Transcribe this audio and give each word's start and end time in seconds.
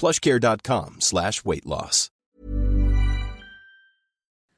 plushcare.com 0.00 1.00
slash 1.00 1.44
weight 1.44 1.66
loss. 1.66 2.08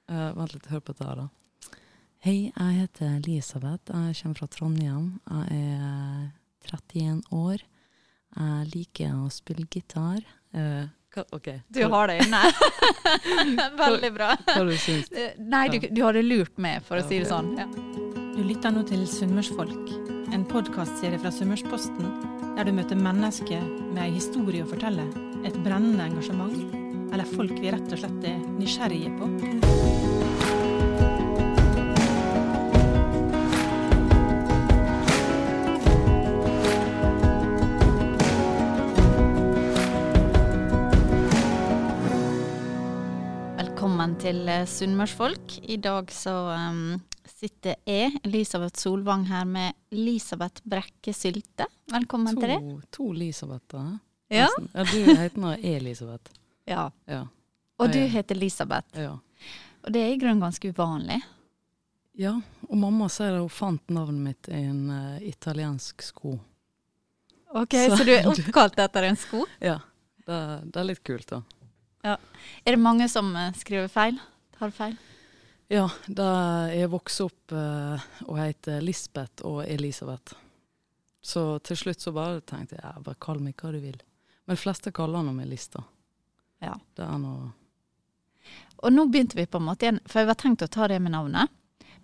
Uh, 0.07 0.31
vent 0.37 0.55
litt, 0.55 0.69
hør 0.71 0.83
på 0.85 0.95
dette 0.95 1.07
her, 1.09 1.23
da. 1.25 1.29
Hei, 2.27 2.51
jeg 2.51 2.77
heter 2.81 3.17
Elisabeth. 3.21 3.91
Jeg 3.93 4.19
kommer 4.21 4.39
fra 4.41 4.47
Trondheim. 4.51 5.09
Jeg 5.31 5.63
er 5.63 6.29
31 6.73 7.23
år. 7.35 7.65
Jeg 8.37 8.71
liker 8.75 9.17
å 9.19 9.29
spille 9.33 9.67
gitar. 9.71 10.23
Uh, 10.55 10.87
hva, 11.15 11.25
OK. 11.37 11.51
Du 11.73 11.83
har 11.91 12.11
det 12.11 12.21
inne. 12.25 12.43
Veldig 13.83 14.13
bra. 14.15 14.33
Hva 14.49 14.65
du 14.69 14.75
syns 14.79 15.11
du? 15.13 15.21
Nei, 15.43 15.67
du, 15.73 15.79
du 15.91 16.03
hadde 16.05 16.25
lurt 16.27 16.59
meg, 16.61 16.83
for 16.87 17.01
å 17.01 17.07
si 17.07 17.21
det 17.23 17.31
sånn. 17.31 17.55
Ja. 17.59 17.69
Du 18.37 18.43
lytter 18.45 18.75
nå 18.75 18.83
til 18.89 19.07
Sunnmørsfolk, 19.09 19.95
en 20.37 20.45
podkastserie 20.51 21.19
fra 21.23 21.33
Sunnmørsposten, 21.33 22.11
der 22.59 22.69
du 22.69 22.75
møter 22.77 22.99
mennesker 23.01 23.63
med 23.95 24.03
ei 24.05 24.11
historie 24.19 24.67
å 24.67 24.69
fortelle, 24.69 25.07
et 25.47 25.57
brennende 25.63 26.03
engasjement, 26.03 26.55
eller 27.15 27.29
folk 27.37 27.55
vi 27.61 27.71
rett 27.71 27.93
og 27.95 28.01
slett 28.01 28.25
er 28.27 28.39
nysgjerrige 28.59 29.13
på. 29.15 29.29
Velkommen 43.61 44.17
til 44.23 44.43
eh, 44.51 44.65
Sunnmørsfolk. 44.67 45.61
I 45.63 45.79
dag 45.79 46.11
så 46.11 46.35
um, 46.57 46.99
sitter 47.31 47.79
jeg, 47.87 48.19
Elisabeth 48.27 48.83
Solvang, 48.83 49.29
her 49.31 49.47
med 49.47 49.79
Elisabeth 49.95 50.67
Brekke 50.67 51.15
Sylte. 51.15 51.71
Velkommen 51.95 52.35
til 52.35 52.51
deg. 52.51 52.67
To, 52.67 52.83
to 52.99 53.09
Elisabether. 53.15 53.95
Ja. 54.29 54.49
ja. 54.75 54.85
Du 54.85 54.99
heter 55.17 55.39
nå 55.41 55.53
Elisabeth. 55.63 56.33
ja. 56.75 56.91
Ja. 57.07 57.23
Og 57.79 57.93
du 57.93 57.99
heter 58.11 58.35
Elisabeth. 58.37 58.97
ja. 58.99 59.19
Og 59.87 59.93
det 59.95 60.01
er 60.03 60.09
i 60.11 60.19
grunnen 60.19 60.41
ganske 60.43 60.73
uvanlig. 60.75 61.21
Ja, 62.19 62.33
og 62.67 62.79
mamma 62.81 63.07
sier 63.13 63.37
at 63.37 63.43
hun 63.45 63.53
fant 63.53 63.93
navnet 63.95 64.19
mitt 64.25 64.49
i 64.51 64.63
en 64.67 64.89
uh, 64.91 65.19
italiensk 65.23 66.03
sko. 66.03 66.33
Ok, 67.55 67.77
Så- 67.77 67.97
Så 68.01 68.05
du 68.09 68.11
er 68.17 68.27
oppkalt 68.27 68.79
etter 68.83 69.03
en 69.07 69.17
sko? 69.21 69.45
Ja, 69.61 69.77
det, 70.27 70.39
det 70.73 70.81
er 70.81 70.89
litt 70.89 71.03
kult, 71.07 71.29
da. 71.31 71.43
Ja. 72.03 72.17
Er 72.65 72.75
det 72.75 72.81
mange 72.83 73.07
som 73.13 73.31
uh, 73.37 73.53
skriver 73.55 73.87
feil? 73.93 74.19
Tar 74.59 74.73
feil? 74.75 74.97
Ja, 75.71 75.87
da 76.09 76.27
jeg 76.73 76.91
vokste 76.91 77.29
opp 77.29 77.53
uh, 77.55 78.03
og 78.27 78.41
heter 78.43 78.83
Lisbeth 78.83 79.45
og 79.47 79.63
Elisabeth. 79.71 80.35
Så 81.23 81.59
til 81.63 81.77
slutt 81.79 82.03
så 82.03 82.11
bare 82.17 82.41
tenkte 82.43 82.75
jeg 82.79 82.83
ja, 82.83 82.97
bare 83.03 83.19
kall 83.23 83.39
meg 83.43 83.55
hva 83.63 83.71
du 83.75 83.79
vil. 83.87 84.03
Men 84.47 84.57
de 84.57 84.61
fleste 84.63 84.93
kaller 84.95 85.25
nå 85.27 85.35
meg 85.35 85.49
Lista. 85.51 85.83
Ja. 86.63 86.77
Det 86.97 87.05
er 87.05 87.19
noe 87.21 87.51
Og 88.85 88.93
nå 88.95 89.07
begynte 89.11 89.37
vi 89.39 89.47
på 89.51 89.59
en 89.59 89.67
måte 89.67 89.87
igjen, 89.87 90.01
for 90.07 90.23
jeg 90.23 90.29
var 90.31 90.39
tenkt 90.41 90.63
å 90.65 90.71
ta 90.71 90.87
det 90.89 91.01
med 91.03 91.15
navnet. 91.17 91.51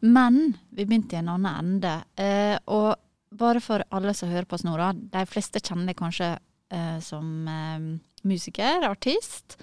Men 0.02 0.56
vi 0.74 0.84
begynte 0.84 1.14
i 1.14 1.20
en 1.20 1.30
annen 1.30 1.58
ende. 1.60 1.92
Eh, 2.18 2.56
og 2.66 2.96
bare 3.38 3.60
for 3.62 3.84
alle 3.94 4.14
som 4.18 4.32
hører 4.32 4.48
på 4.48 4.56
oss 4.58 4.64
nå, 4.66 4.74
da. 4.80 4.90
De 4.92 5.22
fleste 5.30 5.62
kjenner 5.62 5.92
deg 5.92 6.00
kanskje 6.00 6.32
eh, 6.74 6.98
som 7.04 7.46
eh, 7.48 7.84
musiker, 8.26 8.82
artist. 8.88 9.56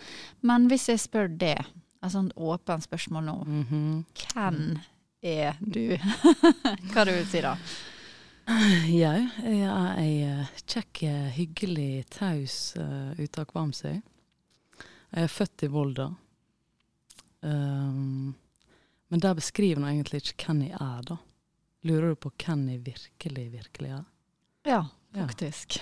Men 0.48 0.70
hvis 0.72 0.88
jeg 0.94 1.02
spør 1.04 1.28
det, 1.42 1.58
et 2.00 2.14
sånt 2.14 2.32
åpent 2.40 2.86
spørsmål 2.88 3.28
nå. 3.28 3.38
mhm. 3.44 3.90
Hvem 4.24 4.62
er 5.28 5.58
du? 5.60 5.98
Hva 6.94 7.04
du 7.04 7.12
vil 7.12 7.28
si 7.28 7.44
da? 7.44 7.58
Jeg, 8.50 9.28
jeg 9.46 9.66
er 9.70 10.00
ei 10.02 10.14
eh, 10.26 10.54
kjekk, 10.66 11.04
eh, 11.06 11.26
hyggelig, 11.36 12.06
taus 12.10 12.56
uh, 12.80 13.12
ute 13.20 13.44
av 13.44 13.46
Kvamsøy. 13.52 14.00
Jeg 14.00 15.26
er 15.28 15.30
født 15.30 15.66
i 15.68 15.70
Volda. 15.70 16.08
Um, 17.46 18.34
men 19.10 19.22
der 19.22 19.38
beskriver 19.38 19.84
nå 19.84 19.92
egentlig 19.92 20.24
ikke 20.24 20.48
hvem 20.50 20.64
jeg 20.66 20.74
er, 20.82 21.06
da. 21.12 21.20
Lurer 21.86 22.16
du 22.16 22.20
på 22.26 22.34
hvem 22.42 22.66
jeg 22.74 22.82
virkelig, 22.90 23.46
virkelig 23.54 23.94
er? 24.00 24.10
Ja, 24.66 24.82
Ja. 25.14 25.28
faktisk. 25.28 25.80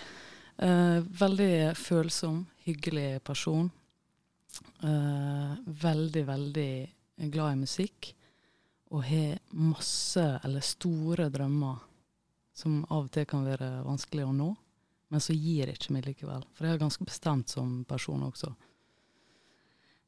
Eh, 0.57 0.99
veldig 1.23 1.75
følsom, 1.77 2.45
hyggelig 2.65 3.21
person. 3.23 3.71
Uh, 4.83 5.55
veldig, 5.65 6.23
veldig 6.27 6.71
glad 7.31 7.53
i 7.53 7.61
musikk. 7.63 8.13
Og 8.91 9.03
har 9.07 9.39
masse, 9.51 10.27
eller 10.43 10.63
store 10.63 11.29
drømmer, 11.31 11.86
som 12.57 12.79
av 12.89 13.05
og 13.05 13.11
til 13.13 13.27
kan 13.29 13.45
være 13.45 13.83
vanskelig 13.85 14.25
å 14.25 14.33
nå. 14.35 14.53
Men 15.13 15.23
så 15.23 15.35
gir 15.35 15.69
jeg 15.69 15.77
ikke 15.77 15.93
meg 15.95 16.07
likevel. 16.09 16.41
For 16.55 16.67
jeg 16.67 16.75
er 16.75 16.81
ganske 16.81 17.05
bestemt 17.07 17.53
som 17.53 17.83
person 17.87 18.25
også. 18.27 18.51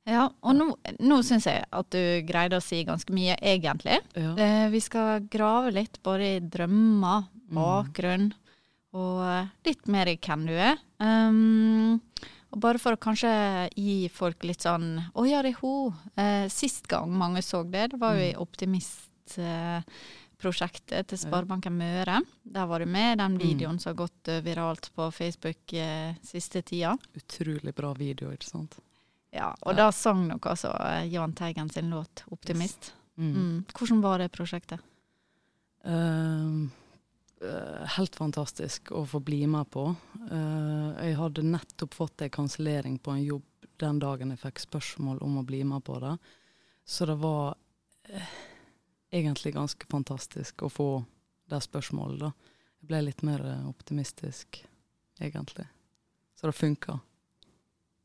Ja, 0.09 0.25
og 0.41 0.55
nå, 0.57 0.65
nå 1.05 1.19
syns 1.25 1.45
jeg 1.45 1.63
at 1.69 1.89
du 1.93 2.25
greide 2.27 2.57
å 2.57 2.63
si 2.63 2.81
ganske 2.87 3.13
mye, 3.13 3.35
egentlig. 3.37 3.99
Ja. 4.17 4.33
Eh, 4.33 4.67
vi 4.73 4.81
skal 4.81 5.27
grave 5.31 5.71
litt 5.75 5.99
både 6.03 6.33
i 6.37 6.41
drømmer, 6.41 7.27
bakgrunn, 7.53 8.31
og 8.97 9.21
eh, 9.27 9.51
litt 9.69 9.89
mer 9.91 10.09
i 10.09 10.17
hvem 10.17 10.47
du 10.49 10.55
er. 10.55 10.79
Um, 10.97 11.99
og 12.49 12.63
bare 12.63 12.81
for 12.81 12.97
å 12.97 13.01
kanskje 13.01 13.29
gi 13.77 14.09
folk 14.11 14.43
litt 14.43 14.65
sånn 14.65 14.97
Å 15.13 15.23
ja, 15.29 15.39
det 15.45 15.53
er 15.53 15.59
hun. 15.61 15.93
Eh, 16.17 16.47
sist 16.51 16.89
gang 16.89 17.13
mange 17.13 17.43
så 17.45 17.61
det, 17.63 17.91
det 17.93 17.99
var 18.01 18.17
jo 18.17 18.25
i 18.25 18.33
Optimist-prosjektet 20.39 21.09
til 21.11 21.19
Sparebanken 21.19 21.75
Møre. 21.75 22.21
Der 22.43 22.65
var 22.65 22.79
du 22.79 22.85
med, 22.87 23.17
den 23.19 23.37
videoen 23.37 23.79
som 23.79 23.91
har 23.91 24.05
gått 24.05 24.27
eh, 24.27 24.41
viralt 24.41 24.89
på 24.95 25.11
Facebook 25.11 25.73
eh, 25.73 26.15
siste 26.23 26.61
tida. 26.61 26.97
Utrolig 27.13 27.73
bra 27.75 27.91
video, 27.93 28.31
ikke 28.31 28.47
sant? 28.47 28.77
Ja, 29.35 29.51
og 29.61 29.75
da 29.75 29.91
sang 29.91 30.27
nok 30.29 30.47
altså 30.47 30.71
eh, 30.79 31.09
Jahn 31.11 31.33
Teigen 31.35 31.69
sin 31.69 31.89
låt 31.89 32.23
'Optimist'. 32.29 32.93
Mm. 33.17 33.33
Mm. 33.35 33.65
Hvordan 33.73 34.01
var 34.01 34.19
det 34.19 34.31
prosjektet? 34.31 34.79
Eh, 35.83 36.69
helt 37.97 38.15
fantastisk 38.15 38.91
å 38.91 39.05
få 39.05 39.19
bli 39.19 39.45
med 39.47 39.67
på. 39.71 39.95
Uh, 40.31 40.91
jeg 40.99 41.15
hadde 41.15 41.43
nettopp 41.43 41.93
fått 41.95 42.21
en 42.21 42.29
kansellering 42.29 42.97
på 42.99 43.11
en 43.11 43.23
jobb 43.23 43.45
den 43.79 43.99
dagen 43.99 44.31
jeg 44.31 44.39
fikk 44.39 44.59
spørsmål 44.59 45.19
om 45.23 45.37
å 45.39 45.43
bli 45.43 45.63
med 45.63 45.83
på 45.83 45.99
det. 45.99 46.17
Så 46.83 47.05
det 47.07 47.15
var 47.19 47.55
eh, 48.07 48.39
egentlig 49.11 49.53
ganske 49.55 49.85
fantastisk 49.89 50.63
å 50.63 50.69
få 50.71 50.89
det 51.49 51.61
spørsmålet, 51.65 52.19
da. 52.19 52.31
Jeg 52.81 52.87
ble 52.87 53.01
litt 53.03 53.21
mer 53.27 53.41
eh, 53.45 53.67
optimistisk, 53.69 54.61
egentlig. 55.19 55.65
Så 56.39 56.47
det 56.47 56.55
funka. 56.55 56.99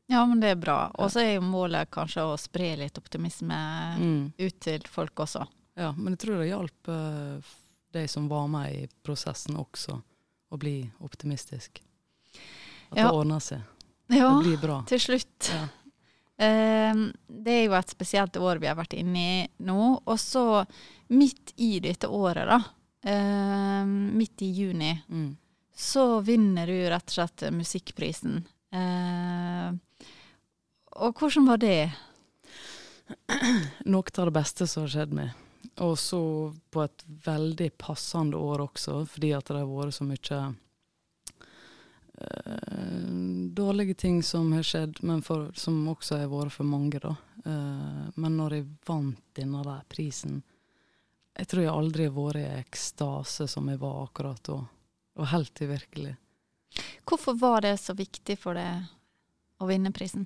Ja, 0.07 0.25
men 0.25 0.39
det 0.41 0.49
er 0.53 0.55
bra. 0.61 0.91
Og 1.01 1.09
så 1.11 1.21
er 1.23 1.31
jo 1.37 1.41
målet 1.45 1.89
kanskje 1.93 2.25
å 2.27 2.35
spre 2.37 2.75
litt 2.77 2.97
optimisme 2.99 3.55
Mm. 3.97 4.33
ut 4.37 4.59
til 4.61 4.81
folk 4.91 5.15
også. 5.15 5.45
Ja, 5.75 5.91
men 5.97 6.13
jeg 6.13 6.19
tror 6.19 6.37
det 6.41 6.49
hjalp 6.51 6.87
eh, 6.87 7.53
de 7.95 8.07
som 8.07 8.27
var 8.29 8.47
med 8.47 8.73
i 8.75 8.87
prosessen 9.03 9.55
også, 9.57 10.01
å 10.51 10.57
bli 10.59 10.91
optimistisk. 11.01 11.81
At 12.91 12.97
Ja. 12.97 13.07
det 13.07 13.15
ordner 13.15 13.39
seg. 13.39 13.61
Ja, 14.09 14.29
Det 14.37 14.43
blir 14.45 14.61
bra. 14.61 14.83
til 14.85 14.99
slutt. 14.99 15.49
Ja. 15.49 15.67
Ehm, 16.37 17.13
det 17.27 17.51
er 17.53 17.63
jo 17.65 17.75
et 17.77 17.93
spesielt 17.93 18.35
år 18.37 18.59
vi 18.59 18.67
har 18.67 18.75
vært 18.75 18.97
inne 18.97 19.21
i 19.21 19.47
nå. 19.63 20.01
Og 20.05 20.17
så 20.19 20.65
midt 21.15 21.53
i 21.61 21.79
dette 21.79 22.07
året, 22.11 22.47
da, 22.49 22.59
ehm, 23.07 24.11
midt 24.17 24.41
i 24.41 24.51
juni, 24.51 24.93
Mm. 25.09 25.37
så 25.75 26.21
vinner 26.23 26.65
du 26.67 26.89
rett 26.89 27.07
og 27.07 27.15
slett 27.15 27.51
musikkprisen. 27.53 28.43
Ehm, 28.73 29.79
og 30.95 31.13
hvordan 31.15 31.47
var 31.47 31.57
det? 31.57 31.91
Noe 33.85 34.03
av 34.17 34.25
det 34.25 34.33
beste 34.33 34.67
som 34.67 34.83
har 34.83 34.89
skjedd 34.89 35.13
meg. 35.13 35.29
Og 35.83 35.97
så 35.99 36.53
på 36.71 36.83
et 36.83 37.03
veldig 37.25 37.71
passende 37.77 38.37
år 38.39 38.63
også, 38.69 39.05
fordi 39.07 39.33
at 39.35 39.45
det 39.45 39.57
har 39.59 39.67
vært 39.67 39.93
så 39.97 40.05
mye 40.07 40.55
eh, 42.21 43.44
dårlige 43.55 43.93
ting 43.93 44.23
som 44.23 44.51
har 44.53 44.65
skjedd, 44.65 44.99
men 45.03 45.21
for, 45.25 45.49
som 45.55 45.77
også 45.91 46.19
har 46.21 46.31
vært 46.31 46.53
for 46.55 46.67
mange, 46.67 46.99
da. 47.01 47.15
Uh, 47.45 48.05
men 48.15 48.37
når 48.39 48.57
jeg 48.57 48.67
vant 48.87 49.21
denne 49.37 49.61
der 49.65 49.83
prisen 49.91 50.39
Jeg 51.35 51.49
tror 51.51 51.61
jeg 51.61 51.71
aldri 51.71 52.05
har 52.07 52.13
vært 52.15 52.39
i 52.39 52.61
ekstase 52.61 53.45
som 53.51 53.67
jeg 53.69 53.77
var 53.81 54.05
akkurat 54.05 54.41
da. 54.47 54.55
Og 55.19 55.27
helt 55.31 55.51
til 55.55 55.69
virkelig. 55.69 56.15
Hvorfor 57.05 57.35
var 57.39 57.61
det 57.61 57.75
så 57.79 57.93
viktig 57.95 58.37
for 58.39 58.57
deg 58.57 58.87
å 59.59 59.67
vinne 59.69 59.91
prisen? 59.95 60.25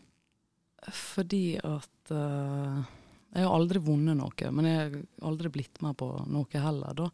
Fordi 0.87 1.57
at 1.57 2.13
uh, 2.13 2.81
Jeg 3.33 3.45
har 3.45 3.53
aldri 3.53 3.81
vunnet 3.83 4.17
noe, 4.17 4.51
men 4.51 4.69
jeg 4.69 4.83
har 4.85 5.31
aldri 5.31 5.51
blitt 5.53 5.81
med 5.85 5.97
på 5.97 6.11
noe 6.29 6.61
heller, 6.65 6.93
da. 6.97 7.09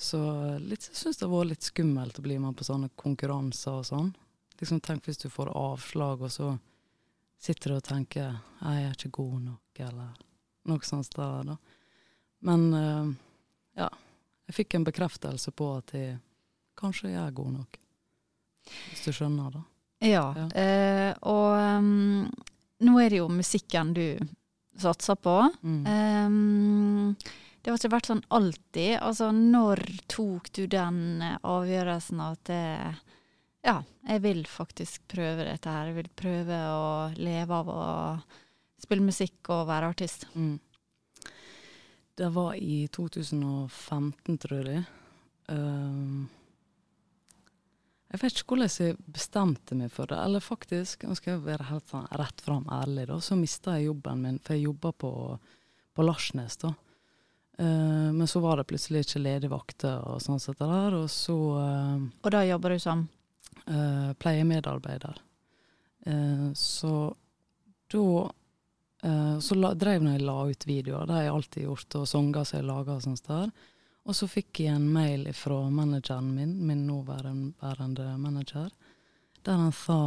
Så 0.00 0.20
litt, 0.62 0.86
jeg 0.88 0.96
syns 0.96 1.18
det 1.18 1.26
har 1.26 1.32
vært 1.32 1.50
litt 1.50 1.66
skummelt 1.66 2.18
å 2.18 2.24
bli 2.24 2.38
med 2.40 2.56
på 2.56 2.64
sånne 2.64 2.88
konkurranser 2.96 3.80
og 3.80 3.88
sånn. 3.88 4.12
Liksom 4.60 4.80
Tenk 4.84 5.06
hvis 5.08 5.18
du 5.22 5.30
får 5.32 5.52
avslag, 5.56 6.22
og 6.22 6.32
så 6.32 6.50
sitter 7.40 7.70
du 7.70 7.76
og 7.76 7.84
tenker 7.84 8.38
'jeg 8.60 8.84
er 8.84 8.92
ikke 8.92 9.10
god 9.10 9.40
nok', 9.40 9.80
eller 9.80 10.10
noe 10.68 10.84
sånt. 10.84 11.14
Der, 11.16 11.44
da. 11.44 11.56
Men 12.40 12.74
uh, 12.74 13.14
ja, 13.76 13.88
jeg 14.46 14.54
fikk 14.54 14.74
en 14.74 14.84
bekreftelse 14.84 15.50
på 15.50 15.76
at 15.78 15.94
jeg 15.94 16.18
kanskje 16.76 17.12
jeg 17.12 17.26
er 17.26 17.30
god 17.36 17.52
nok. 17.52 17.78
Hvis 18.90 19.04
du 19.04 19.12
skjønner 19.12 19.50
det. 19.50 19.64
Ja, 20.10 20.26
Ja. 20.36 20.46
Uh, 20.54 21.14
og 21.22 21.78
um, 21.78 22.30
nå 22.80 22.98
er 23.00 23.10
det 23.10 23.20
jo 23.20 23.28
musikken 23.28 23.94
du 23.94 24.18
satser 24.80 25.16
på. 25.20 25.36
Mm. 25.62 25.84
Um, 25.86 27.16
det 27.60 27.70
har 27.70 27.76
ikke 27.76 27.92
vært 27.92 28.08
sånn 28.08 28.22
alltid. 28.32 28.94
Altså, 29.04 29.30
når 29.36 29.82
tok 30.08 30.48
du 30.56 30.62
den 30.70 31.20
eh, 31.20 31.36
avgjørelsen 31.44 32.22
at 32.24 32.40
det, 32.48 32.62
ja, 33.66 33.76
jeg 34.08 34.22
vil 34.24 34.42
faktisk 34.48 35.04
prøve 35.10 35.44
dette 35.44 35.72
her. 35.72 35.90
Jeg 35.90 35.98
vil 35.98 36.10
prøve 36.16 36.58
å 36.72 36.90
leve 37.20 37.60
av 37.60 37.70
å 37.72 37.84
spille 38.80 39.04
musikk 39.04 39.52
og 39.52 39.68
være 39.68 39.92
artist. 39.92 40.26
Mm. 40.34 40.56
Det 42.20 42.28
var 42.32 42.56
i 42.56 42.86
2015, 42.92 44.38
tror 44.40 44.68
jeg. 44.68 44.84
Um, 45.52 46.28
jeg 48.10 48.22
vet 48.22 48.40
ikke 48.40 48.56
hvordan 48.56 48.72
jeg 48.74 48.98
bestemte 49.12 49.76
meg 49.78 49.92
for 49.94 50.10
det. 50.10 50.18
Eller 50.18 50.42
faktisk, 50.42 51.04
nå 51.06 51.14
skal 51.18 51.36
jeg 51.36 51.44
være 51.46 51.68
helt 51.68 51.92
sånn 51.92 52.08
rett 52.18 52.42
fram 52.42 52.66
ærlig, 52.72 53.06
da, 53.12 53.20
så 53.22 53.38
mista 53.38 53.76
jeg 53.76 53.90
jobben 53.90 54.24
min, 54.24 54.40
for 54.42 54.56
jeg 54.56 54.66
jobba 54.66 54.92
på, 55.04 55.12
på 55.94 56.06
Larsnes, 56.06 56.58
da. 56.64 56.74
Uh, 57.60 58.08
men 58.16 58.24
så 58.30 58.40
var 58.40 58.56
det 58.56 58.70
plutselig 58.70 59.04
ikke 59.04 59.20
ledige 59.20 59.52
vakter 59.52 60.00
og 60.08 60.20
sånn 60.24 60.40
sett 60.40 60.62
der, 60.62 60.94
og 60.96 61.10
så 61.12 61.34
uh, 61.60 61.96
Og 62.24 62.30
da 62.32 62.40
jobber 62.48 62.72
du 62.72 62.80
som 62.80 63.02
pleiemedarbeider. 64.18 65.18
Eh, 66.06 66.52
så 66.54 67.16
da 67.92 68.30
eh, 69.02 69.38
Så 69.38 69.54
la, 69.54 69.74
drev 69.74 70.06
jeg 70.06 70.20
la 70.20 70.38
ut 70.48 70.66
videoer, 70.66 71.06
det 71.06 71.12
har 71.14 71.22
jeg 71.22 71.34
alltid 71.34 71.64
gjort, 71.64 71.94
og 72.00 72.08
sanger 72.08 72.44
som 72.44 72.58
jeg 72.58 72.68
laga 72.68 72.96
og 72.96 73.02
sånt 73.04 73.26
der. 73.28 73.50
Og 74.08 74.16
så 74.16 74.28
fikk 74.30 74.62
jeg 74.64 74.74
en 74.74 74.88
mail 74.92 75.26
fra 75.36 75.58
manageren 75.70 76.30
min, 76.34 76.54
min 76.66 76.86
nåværende 76.86 78.06
manager, 78.18 78.70
der 79.44 79.58
han 79.60 79.72
sa 79.72 80.00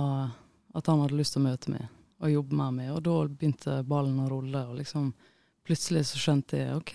at 0.73 0.87
han 0.89 1.03
hadde 1.03 1.17
lyst 1.19 1.35
til 1.35 1.43
å 1.43 1.49
møte 1.49 1.73
meg 1.73 1.85
og 2.23 2.31
jobbe 2.31 2.55
med 2.55 2.75
meg. 2.79 2.89
Og 2.95 3.03
da 3.05 3.15
begynte 3.27 3.83
ballen 3.87 4.21
å 4.23 4.29
rulle, 4.31 4.63
og 4.69 4.79
liksom 4.79 5.11
plutselig 5.67 6.07
så 6.09 6.21
skjønte 6.21 6.59
jeg 6.59 6.77
OK, 6.79 6.93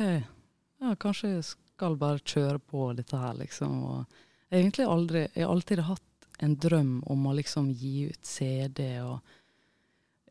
ja, 0.81 0.95
kanskje 1.01 1.35
jeg 1.35 1.45
skal 1.49 1.99
bare 2.01 2.23
kjøre 2.25 2.59
på 2.59 2.91
dette 2.99 3.21
her, 3.21 3.37
liksom. 3.39 3.79
Og 3.85 4.51
egentlig 4.51 4.87
aldri 4.89 5.27
Jeg 5.27 5.45
har 5.45 5.53
alltid 5.53 5.85
hatt 5.85 6.08
en 6.41 6.55
drøm 6.57 7.03
om 7.11 7.27
å 7.27 7.35
liksom 7.39 7.71
gi 7.75 8.09
ut 8.11 8.25
CD 8.27 9.01
og 9.03 9.19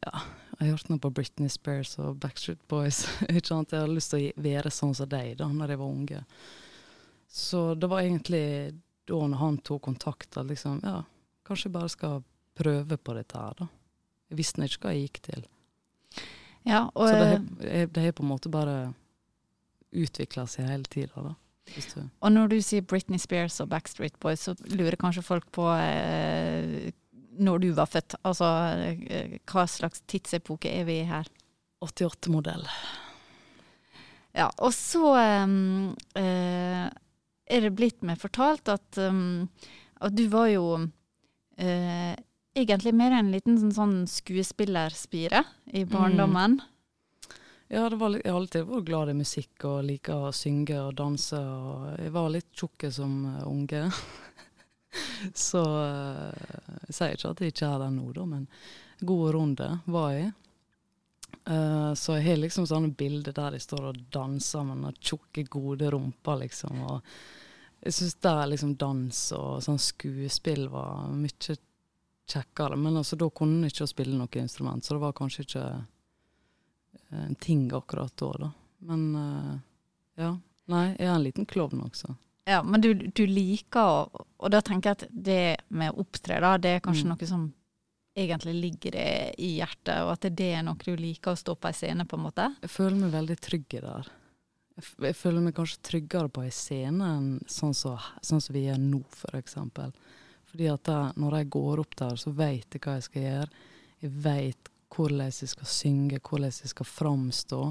Ja, 0.06 0.12
jeg 0.60 0.68
har 0.70 0.76
hørt 0.78 0.90
noe 0.92 1.00
på 1.02 1.10
Britney 1.12 1.50
Spears 1.50 1.96
og 2.00 2.20
Backstreet 2.22 2.62
Boys. 2.70 3.00
ikke 3.28 3.48
sant? 3.50 3.72
Jeg 3.74 3.82
hadde 3.82 3.96
lyst 3.98 4.12
til 4.14 4.28
å 4.30 4.42
være 4.46 4.70
sånn 4.72 4.94
som 4.96 5.10
deg 5.10 5.34
da 5.40 5.48
når 5.50 5.74
jeg 5.74 5.80
var 5.82 5.88
unge. 5.94 6.20
Så 7.28 7.62
det 7.76 7.90
var 7.90 8.02
egentlig 8.06 8.44
da 9.10 9.20
når 9.28 9.42
han 9.42 9.58
tok 9.66 9.82
kontakt, 9.90 10.38
at 10.38 10.46
liksom 10.48 10.80
Ja, 10.86 11.02
kanskje 11.48 11.68
jeg 11.70 11.74
bare 11.80 11.90
skal 11.90 12.24
prøve 12.58 12.98
på 12.98 13.14
dette 13.18 13.38
her, 13.42 13.58
da. 13.58 13.68
Jeg 14.30 14.38
visste 14.38 14.64
ikke 14.70 14.86
hva 14.86 14.94
jeg 14.96 15.08
gikk 15.08 15.20
til. 15.32 15.44
Ja, 16.68 16.86
og 16.94 17.08
Så 17.08 17.14
det 17.18 17.28
eh, 17.28 17.80
har- 17.80 17.88
det 17.88 18.04
har 18.04 18.12
på 18.18 18.24
en 18.24 18.30
måte 18.32 18.50
bare 18.52 18.78
utvikla 19.94 20.46
seg 20.48 20.68
hele 20.70 20.84
tida, 20.84 21.22
da. 21.24 21.36
Og 22.22 22.32
når 22.34 22.54
du 22.54 22.58
sier 22.64 22.86
Britney 22.86 23.20
Spears 23.22 23.60
og 23.64 23.70
Backstreet 23.74 24.18
Boys, 24.24 24.46
så 24.48 24.56
lurer 24.72 25.00
kanskje 25.00 25.26
folk 25.26 25.50
på 25.56 25.68
eh, 25.76 26.94
når 27.38 27.64
du 27.64 27.68
var 27.78 27.90
født. 27.92 28.18
Altså 28.28 28.52
eh, 29.08 29.38
hva 29.50 29.66
slags 29.70 30.04
tidsepoke 30.10 30.72
er 30.72 30.88
vi 30.88 31.02
i 31.02 31.10
her? 31.10 31.30
88-modell. 31.86 32.66
Ja, 34.38 34.48
og 34.62 34.74
så 34.74 35.14
um, 35.18 35.94
eh, 36.18 36.86
er 37.48 37.66
det 37.66 37.74
blitt 37.78 38.04
meg 38.06 38.20
fortalt 38.22 38.70
at, 38.70 39.00
um, 39.02 39.48
at 40.02 40.14
du 40.18 40.28
var 40.30 40.50
jo 40.52 40.66
eh, 41.58 42.14
egentlig 42.58 42.94
mer 42.98 43.16
en 43.18 43.32
liten 43.34 43.58
sånn, 43.62 43.74
sånn 43.74 43.98
skuespillerspire 44.10 45.44
i 45.78 45.86
barndommen. 45.90 46.60
Ja, 47.68 47.90
var 47.90 48.14
jeg 48.16 48.32
har 48.32 48.40
alltid 48.40 48.64
vært 48.64 48.86
glad 48.88 49.10
i 49.12 49.14
musikk 49.18 49.66
og 49.68 49.82
liker 49.84 50.30
å 50.30 50.36
synge 50.36 50.78
og 50.80 50.94
danse. 50.96 51.36
Og 51.36 51.98
jeg 52.00 52.14
var 52.16 52.30
litt 52.32 52.48
tjukk 52.56 52.88
som 52.96 53.18
eh, 53.28 53.42
unge. 53.44 53.82
Så 55.48 55.64
eh, 55.82 56.54
jeg 56.88 56.96
sier 56.96 57.18
ikke 57.18 57.32
at 57.34 57.44
jeg 57.44 57.54
ikke 57.54 57.72
er 57.74 57.82
det 57.84 57.90
nå, 57.98 58.06
da, 58.16 58.28
men 58.30 58.46
god 59.12 59.34
runde 59.36 59.68
var 59.86 60.14
jeg. 60.16 60.30
Uh, 61.48 61.94
så 61.96 62.18
jeg 62.18 62.26
har 62.26 62.40
liksom 62.42 62.66
sånne 62.68 62.90
bilder 63.00 63.32
der 63.36 63.56
jeg 63.56 63.64
står 63.64 63.86
og 63.90 64.00
danser 64.12 64.66
med 64.68 64.82
den 64.84 64.98
tjukke, 65.00 65.46
gode 65.52 65.92
rumpa, 65.94 66.36
liksom. 66.42 66.82
Og 66.88 67.12
jeg 67.84 67.96
syns 67.96 68.18
der 68.24 68.42
liksom 68.52 68.74
dans 68.80 69.22
og 69.36 69.62
sånn 69.64 69.80
skuespill 69.80 70.66
var 70.72 71.12
mye 71.16 71.56
kjekkere. 72.28 72.80
Men 72.80 73.00
altså, 73.00 73.20
da 73.20 73.30
kunne 73.32 73.68
jeg 73.68 73.76
ikke 73.76 73.92
spille 73.92 74.18
noe 74.20 74.42
instrument, 74.42 74.84
så 74.84 74.96
det 74.96 75.04
var 75.04 75.16
kanskje 75.20 75.46
ikke 75.48 75.68
en 77.12 77.36
ting 77.36 77.68
akkurat 77.74 78.14
da, 78.20 78.32
da. 78.46 78.50
Men 78.88 79.04
eh, 79.16 79.54
ja. 80.24 80.32
Nei, 80.68 80.86
jeg 80.98 81.08
er 81.08 81.14
en 81.16 81.24
liten 81.24 81.46
klovn 81.48 81.80
også. 81.86 82.16
Ja, 82.48 82.62
men 82.64 82.82
du, 82.84 82.94
du 82.94 83.24
liker 83.28 83.80
å 83.82 84.26
Og 84.40 84.52
da 84.54 84.60
tenker 84.62 84.90
jeg 84.92 84.98
at 84.98 85.06
det 85.12 85.40
med 85.70 85.92
å 85.94 86.04
opptre, 86.04 86.38
da, 86.44 86.58
det 86.62 86.76
er 86.78 86.84
kanskje 86.84 87.08
Mm. 87.08 87.14
noe 87.16 87.28
som 87.28 87.46
egentlig 88.18 88.54
ligger 88.62 88.92
det 88.98 89.34
i 89.42 89.50
hjertet, 89.60 90.00
og 90.04 90.12
at 90.16 90.28
det 90.38 90.48
er 90.58 90.64
noe 90.66 90.78
du 90.84 90.96
liker 90.98 91.32
å 91.34 91.38
stå 91.40 91.56
på 91.56 91.68
ei 91.70 91.74
scene, 91.78 92.06
på 92.06 92.18
en 92.18 92.24
måte? 92.24 92.46
Jeg 92.64 92.70
føler 92.74 92.98
meg 93.02 93.12
veldig 93.14 93.38
trygg 93.46 93.68
der. 93.82 94.08
Jeg, 94.78 94.86
jeg 95.08 95.16
føler 95.18 95.42
meg 95.48 95.56
kanskje 95.58 95.82
tryggere 95.90 96.30
på 96.34 96.44
ei 96.46 96.52
scene 96.54 97.10
enn 97.18 97.28
sånn 97.50 97.74
som 97.78 97.98
sånn 98.22 98.42
som 98.42 98.54
vi 98.58 98.66
er 98.70 98.78
nå, 98.82 99.02
for 99.14 99.38
eksempel. 99.38 99.94
Fordi 100.50 100.70
at 100.72 100.84
da, 100.88 101.00
når 101.18 101.40
jeg 101.42 101.50
går 101.58 101.80
opp 101.84 101.96
der, 102.00 102.16
så 102.22 102.32
vet 102.38 102.74
jeg 102.78 102.82
hva 102.86 102.96
jeg 102.98 103.08
skal 103.10 103.22
gjøre. 103.28 103.50
Jeg 104.06 104.12
vet 104.24 104.70
hvordan 104.96 105.26
jeg 105.26 105.50
skal 105.54 105.70
synge, 105.70 106.20
hvordan 106.20 106.52
jeg 106.52 106.72
skal 106.74 106.86
framstå. 106.86 107.62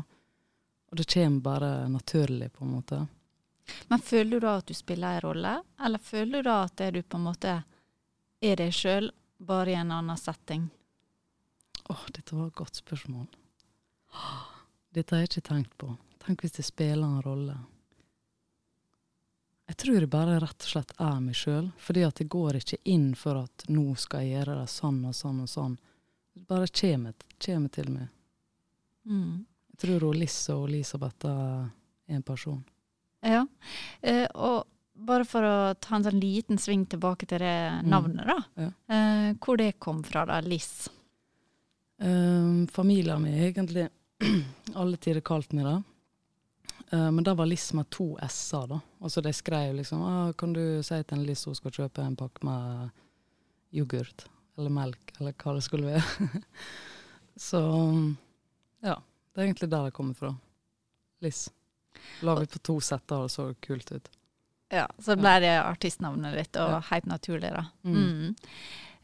Og 0.86 0.96
det 0.96 1.08
kommer 1.12 1.40
bare 1.40 1.88
naturlig, 1.88 2.52
på 2.52 2.64
en 2.64 2.70
måte. 2.70 3.06
Men 3.88 3.98
føler 3.98 4.30
du 4.30 4.46
da 4.46 4.56
at 4.60 4.66
du 4.66 4.74
spiller 4.74 5.16
en 5.16 5.20
rolle, 5.20 5.54
eller 5.84 5.98
føler 5.98 6.42
du 6.42 6.50
da 6.50 6.62
at 6.64 6.76
det 6.78 6.90
du 6.94 7.02
på 7.02 7.18
en 7.18 7.26
måte 7.26 7.54
er 8.40 8.58
deg 8.60 8.74
sjøl, 8.74 9.10
bare 9.38 9.72
i 9.72 9.78
en 9.78 9.92
annen 9.92 10.16
setting? 10.16 10.68
Åh, 11.88 12.04
dette 12.14 12.34
var 12.34 12.46
et 12.46 12.54
godt 12.54 12.74
spørsmål. 12.78 13.26
Dette 14.94 15.14
har 15.14 15.24
jeg 15.24 15.32
ikke 15.32 15.48
tenkt 15.48 15.74
på. 15.78 15.90
Tenk 16.22 16.42
hvis 16.42 16.56
det 16.56 16.64
spiller 16.66 17.06
en 17.06 17.22
rolle. 17.22 17.56
Jeg 19.66 19.76
tror 19.82 19.98
jeg 19.98 20.10
bare 20.10 20.38
rett 20.42 20.62
og 20.62 20.70
slett 20.70 20.92
er 21.02 21.18
meg 21.20 21.36
sjøl, 21.36 21.68
fordi 21.82 22.04
at 22.06 22.22
jeg 22.22 22.30
går 22.30 22.60
ikke 22.60 22.78
inn 22.90 23.10
for 23.18 23.42
at 23.42 23.66
nå 23.68 23.96
skal 23.98 24.22
jeg 24.22 24.38
gjøre 24.38 24.60
det 24.60 24.70
sånn 24.70 25.00
og 25.08 25.14
sånn 25.18 25.40
og 25.42 25.50
sånn. 25.50 25.74
Bare 26.36 26.68
kommer, 26.68 27.14
kommer 27.40 27.72
til 27.72 27.90
meg. 27.90 28.08
Mm. 29.08 29.44
Jeg 29.72 29.82
tror 29.82 30.08
hun 30.08 30.18
Lisse 30.20 30.54
og 30.54 30.68
Elisabeth 30.68 31.28
er 31.28 31.68
en 32.16 32.22
person. 32.22 32.62
Ja. 33.24 33.46
Eh, 34.00 34.26
og 34.34 34.66
bare 34.96 35.26
for 35.28 35.44
å 35.44 35.56
ta 35.80 35.96
en 35.96 36.06
sånn 36.06 36.20
liten 36.20 36.60
sving 36.60 36.86
tilbake 36.88 37.28
til 37.28 37.42
det 37.42 37.56
navnet, 37.84 38.28
da. 38.28 38.38
Ja. 38.56 38.70
Eh, 38.94 39.32
hvor 39.42 39.58
det 39.60 39.74
kom 39.82 40.02
fra, 40.06 40.24
da? 40.28 40.40
Liss. 40.44 40.88
Um, 41.96 42.66
familien 42.68 43.22
min 43.22 43.36
har 43.38 43.46
egentlig 43.48 43.88
alle 44.74 44.96
tider 45.00 45.24
kalt 45.24 45.52
meg 45.56 45.64
det. 45.64 45.76
Uh, 46.92 47.10
men 47.10 47.24
det 47.24 47.34
var 47.34 47.48
Liss 47.48 47.70
med 47.76 47.88
to 47.90 48.14
s-er, 48.28 48.68
da. 48.70 48.80
Altså 49.00 49.24
de 49.24 49.32
skrev 49.32 49.74
liksom 49.74 50.02
ah, 50.02 50.32
'Kan 50.32 50.52
du 50.52 50.82
si 50.82 51.02
til 51.02 51.18
en 51.18 51.26
Liss 51.26 51.44
hun 51.44 51.56
skal 51.56 51.72
kjøpe 51.72 52.04
en 52.04 52.16
pakke 52.16 52.44
med 52.44 52.90
yoghurt?' 53.72 54.28
Eller 54.56 54.72
melk, 54.72 55.12
eller 55.20 55.34
hva 55.36 55.54
det 55.56 55.64
skulle 55.66 55.86
være. 55.96 56.42
Så 57.36 57.60
ja, 58.80 58.94
det 59.34 59.40
er 59.42 59.44
egentlig 59.50 59.68
der 59.70 59.84
det 59.90 59.94
kommer 59.96 60.14
fra. 60.16 60.30
Liss. 61.24 61.46
La 62.24 62.34
vi 62.38 62.46
på 62.48 62.58
to 62.64 62.78
setter, 62.84 63.16
og 63.20 63.28
det 63.28 63.34
så 63.34 63.46
kult 63.64 63.92
ut. 63.92 64.08
Ja, 64.72 64.86
Så 64.98 65.14
ble 65.20 65.34
det 65.44 65.52
artistnavnet 65.62 66.34
ditt, 66.36 66.56
og 66.56 66.70
Ja. 66.76 66.80
helt 66.90 67.06
naturlig, 67.06 67.52
da. 67.54 67.64
Mm. 67.84 67.96
Mm. 67.96 68.34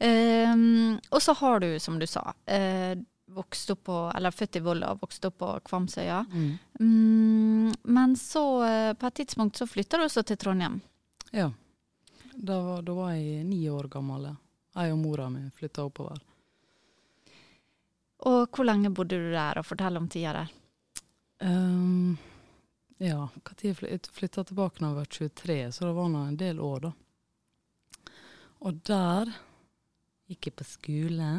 Um, 0.03 1.01
og 1.11 1.21
så 1.23 1.33
har 1.39 1.61
du, 1.63 1.79
som 1.79 1.99
du 2.01 2.07
sa, 2.11 2.33
uh, 2.51 2.95
vokst 3.33 3.71
opp 3.71 3.85
på, 3.87 3.99
eller 4.17 4.31
født 4.35 4.57
i 4.59 4.61
Volda 4.65 4.91
og 4.93 5.01
vokst 5.05 5.25
opp 5.29 5.39
på 5.39 5.53
Kvamsøya. 5.69 6.25
Mm. 6.33 6.59
Mm, 6.81 7.75
men 7.85 8.17
så, 8.19 8.43
uh, 8.65 8.93
på 8.99 9.07
et 9.07 9.15
tidspunkt, 9.21 9.57
så 9.61 9.67
flytta 9.71 10.01
du 10.01 10.05
også 10.09 10.25
til 10.27 10.37
Trondheim. 10.43 10.81
Ja. 11.33 11.51
Da 12.35 12.59
var, 12.65 12.83
da 12.83 12.93
var 12.97 13.13
jeg 13.15 13.45
ni 13.47 13.63
år 13.71 13.89
gammel. 13.93 14.25
ja. 14.33 14.37
Jeg 14.73 14.93
og 14.95 15.01
mora 15.01 15.29
mi 15.29 15.45
flytta 15.57 15.85
oppover. 15.85 16.21
Og 18.29 18.49
hvor 18.55 18.67
lenge 18.67 18.93
bodde 18.95 19.19
du 19.19 19.31
der, 19.33 19.59
og 19.59 19.67
fortell 19.67 19.99
om 19.99 20.09
tida 20.11 20.33
der. 20.37 20.53
Um, 21.43 22.17
ja, 23.03 23.19
når 23.19 23.65
jeg 23.67 24.13
flytta 24.15 24.45
tilbake 24.47 24.79
da 24.79 24.93
jeg 24.93 24.99
var 25.01 25.09
23, 25.17 25.57
så 25.75 25.89
det 25.89 25.97
var 25.97 26.13
nå 26.13 26.27
en 26.29 26.39
del 26.39 26.61
år, 26.63 26.87
da. 26.87 26.93
Og 28.63 28.79
der 28.87 29.33
gikk 30.31 30.49
jeg 30.49 30.59
på 30.61 30.69
skole. 30.69 31.31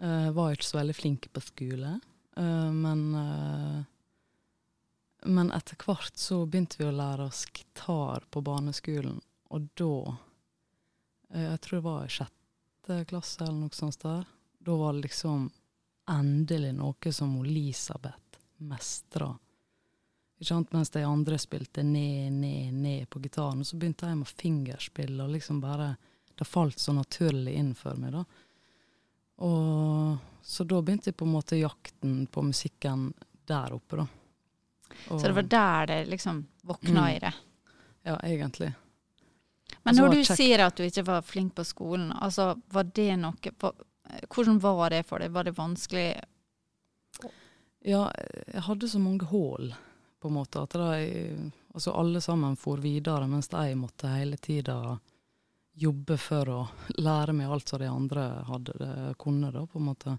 Uh, 0.00 0.28
var 0.36 0.52
ikke 0.54 0.68
så 0.68 0.80
veldig 0.80 0.96
flink 0.96 1.28
på 1.32 1.42
skole, 1.44 1.96
uh, 2.40 2.70
men 2.72 3.00
uh, 3.14 3.80
Men 5.28 5.50
etter 5.52 5.76
hvert 5.76 6.16
så 6.16 6.46
begynte 6.48 6.78
vi 6.80 6.86
å 6.88 6.94
lære 6.96 7.26
oss 7.28 7.42
gitar 7.52 8.24
på 8.32 8.40
barneskolen, 8.40 9.18
og 9.52 9.66
da 9.76 10.14
Jeg 11.32 11.60
tror 11.60 11.76
det 11.78 11.84
var 11.84 12.04
i 12.04 12.08
sjette 12.08 13.04
klasse 13.06 13.44
eller 13.44 13.60
noe 13.60 13.76
sånt 13.76 14.00
der. 14.02 14.24
Da 14.58 14.76
var 14.76 14.92
det 14.96 15.04
liksom 15.08 15.50
endelig 16.10 16.72
noe 16.74 17.12
som 17.14 17.36
Elisabeth 17.44 18.40
mestra. 18.56 19.30
Mens 20.72 20.90
de 20.90 21.02
andre 21.04 21.38
spilte 21.38 21.82
ned, 21.84 22.32
ned, 22.32 22.72
ned 22.74 23.10
på 23.12 23.20
gitaren. 23.22 23.64
Så 23.64 23.76
begynte 23.76 24.08
jeg 24.08 24.16
med 24.16 24.28
fingerspill, 24.28 25.20
og 25.20 25.30
liksom 25.36 25.60
bare 25.60 25.96
Det 26.40 26.46
falt 26.48 26.78
så 26.80 26.94
naturlig 26.96 27.52
inn 27.60 27.74
for 27.76 27.94
meg, 28.00 28.14
da. 28.14 28.24
Og 29.44 30.16
så 30.42 30.64
da 30.64 30.78
begynte 30.82 31.10
jeg 31.10 31.16
på 31.20 31.26
en 31.26 31.34
måte 31.34 31.58
jakten 31.60 32.26
på 32.32 32.42
musikken 32.46 33.10
der 33.48 33.74
oppe, 33.76 33.96
da. 34.00 34.06
Og, 35.10 35.20
Så 35.20 35.26
det 35.28 35.34
var 35.36 35.42
der 35.52 35.86
det 35.86 35.98
liksom 36.08 36.46
våkna 36.64 37.00
Mm. 37.02 37.16
i 37.16 37.18
det. 37.18 37.32
Ja, 38.04 38.16
egentlig. 38.24 38.74
Men 39.82 39.92
Altså, 39.92 40.02
når 40.02 40.14
du 40.14 40.24
sier 40.28 40.62
at 40.66 40.76
du 40.76 40.84
ikke 40.84 41.06
var 41.06 41.22
flink 41.24 41.54
på 41.56 41.64
skolen, 41.64 42.10
altså 42.12 42.52
var 42.72 42.90
det 42.94 43.14
noe 43.16 43.52
på, 43.56 43.72
Hvordan 44.28 44.58
var 44.60 44.90
det 44.90 45.04
for 45.06 45.22
deg? 45.22 45.30
Var 45.30 45.46
det 45.46 45.54
vanskelig? 45.56 46.08
Ja, 47.86 48.10
jeg 48.52 48.64
hadde 48.66 48.88
så 48.90 48.98
mange 49.00 49.28
hull, 49.30 49.70
på 50.20 50.28
en 50.28 50.34
måte, 50.34 50.64
at 50.66 50.74
de, 50.76 51.52
altså 51.72 51.94
alle 51.96 52.20
sammen 52.20 52.58
for 52.60 52.82
videre, 52.82 53.28
mens 53.30 53.48
jeg 53.52 53.78
måtte 53.78 54.10
hele 54.12 54.36
tida 54.36 54.98
jobbe 55.80 56.18
for 56.20 56.50
å 56.52 56.58
lære 56.98 57.32
meg 57.32 57.48
alt 57.48 57.70
som 57.70 57.80
de 57.80 57.88
andre 57.88 58.26
hadde 58.50 58.74
det, 58.76 59.14
kunne, 59.22 59.52
da, 59.54 59.64
på 59.64 59.80
en 59.80 59.86
måte. 59.86 60.18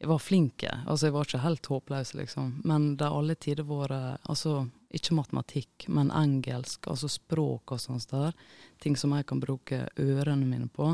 Jeg 0.00 0.08
var 0.08 0.22
flink, 0.22 0.64
altså 0.86 1.10
jeg 1.10 1.12
var 1.12 1.28
ikke 1.28 1.42
helt 1.44 1.66
håpløs, 1.74 2.14
liksom. 2.16 2.54
Men 2.64 2.94
det 2.96 3.04
har 3.04 3.18
alle 3.18 3.36
tider 3.36 3.66
vært 3.68 4.22
Altså, 4.24 4.62
ikke 4.90 5.14
matematikk, 5.14 5.86
men 5.88 6.10
engelsk, 6.14 6.88
altså 6.90 7.08
språk 7.10 7.74
og 7.74 7.80
sånt 7.82 8.10
der. 8.10 8.34
Ting 8.82 8.96
som 8.98 9.14
jeg 9.14 9.26
kan 9.30 9.42
bruke 9.42 9.84
ørene 10.00 10.48
mine 10.48 10.68
på. 10.68 10.92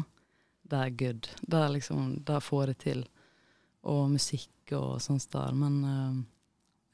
Det 0.67 0.81
er 0.83 0.97
good. 0.99 1.29
Det 1.41 1.61
er 1.63 1.73
liksom, 1.73 2.11
det 2.27 2.43
får 2.45 2.73
jeg 2.73 2.81
til. 2.83 3.05
Og 3.87 4.09
musikk 4.11 4.75
og 4.77 4.99
sånt 5.05 5.29
der. 5.33 5.55
Men 5.57 5.79
eh, 5.87 6.19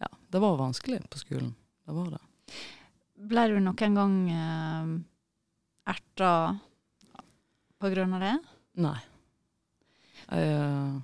ja, 0.05 0.11
det 0.35 0.43
var 0.45 0.61
vanskelig 0.61 1.01
på 1.11 1.23
skolen. 1.23 1.55
Det 1.87 1.97
var 1.97 2.13
det. 2.15 2.23
Ble 3.33 3.47
du 3.51 3.57
noen 3.63 3.97
gang 3.97 4.15
uh, 4.35 4.93
erta 5.93 6.33
på 7.83 7.91
grunn 7.93 8.15
av 8.19 8.23
det? 8.23 8.37
Nei. 8.83 8.99
Jeg, 10.27 10.53
eh, 10.55 11.01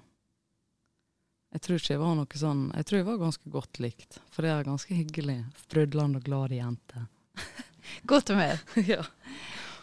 jeg 1.52 1.60
tror 1.64 1.76
ikke 1.80 1.94
jeg 1.94 2.00
var 2.02 2.14
noe 2.18 2.38
sånn 2.40 2.64
Jeg 2.76 2.84
tror 2.86 2.98
jeg 2.98 3.06
var 3.06 3.18
ganske 3.22 3.50
godt 3.50 3.78
likt. 3.80 4.18
For 4.30 4.44
jeg 4.44 4.52
er 4.58 4.64
ganske 4.68 4.94
hyggelig, 4.94 5.38
sprudlende 5.64 6.20
og 6.20 6.24
glad 6.24 6.52
jente. 6.52 7.06
Godt 8.06 8.28
humør. 8.34 8.58
ja. 8.94 9.02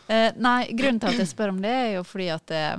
Eh, 0.08 0.32
nei, 0.38 0.68
grunnen 0.78 1.00
til 1.02 1.10
at 1.10 1.18
jeg 1.24 1.28
spør 1.32 1.50
om 1.56 1.62
det, 1.64 1.72
er 1.74 1.92
jo 1.96 2.04
fordi 2.06 2.28
at 2.30 2.52
eh, 2.54 2.76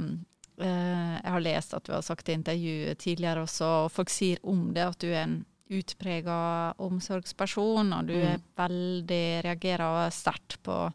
eh, 0.63 1.17
jeg 1.19 1.33
har 1.35 1.43
lest 1.43 1.75
at 1.75 1.85
du 1.89 1.93
har 1.97 2.05
sagt 2.07 2.29
i 2.31 2.37
intervju 2.39 2.95
tidligere 3.03 3.43
også, 3.43 3.71
og 3.87 3.91
folk 3.91 4.13
sier 4.15 4.39
om 4.47 4.69
det, 4.77 4.85
at 4.87 4.99
du 5.03 5.09
er 5.11 5.25
en 5.25 5.37
utprega 5.67 6.37
omsorgsperson, 6.79 7.91
og 7.93 8.07
du 8.07 8.15
Mm. 8.15 8.27
er 8.37 8.45
veldig 8.57 9.25
reagerer 9.49 10.11
sterkt 10.15 10.61
på 10.63 10.93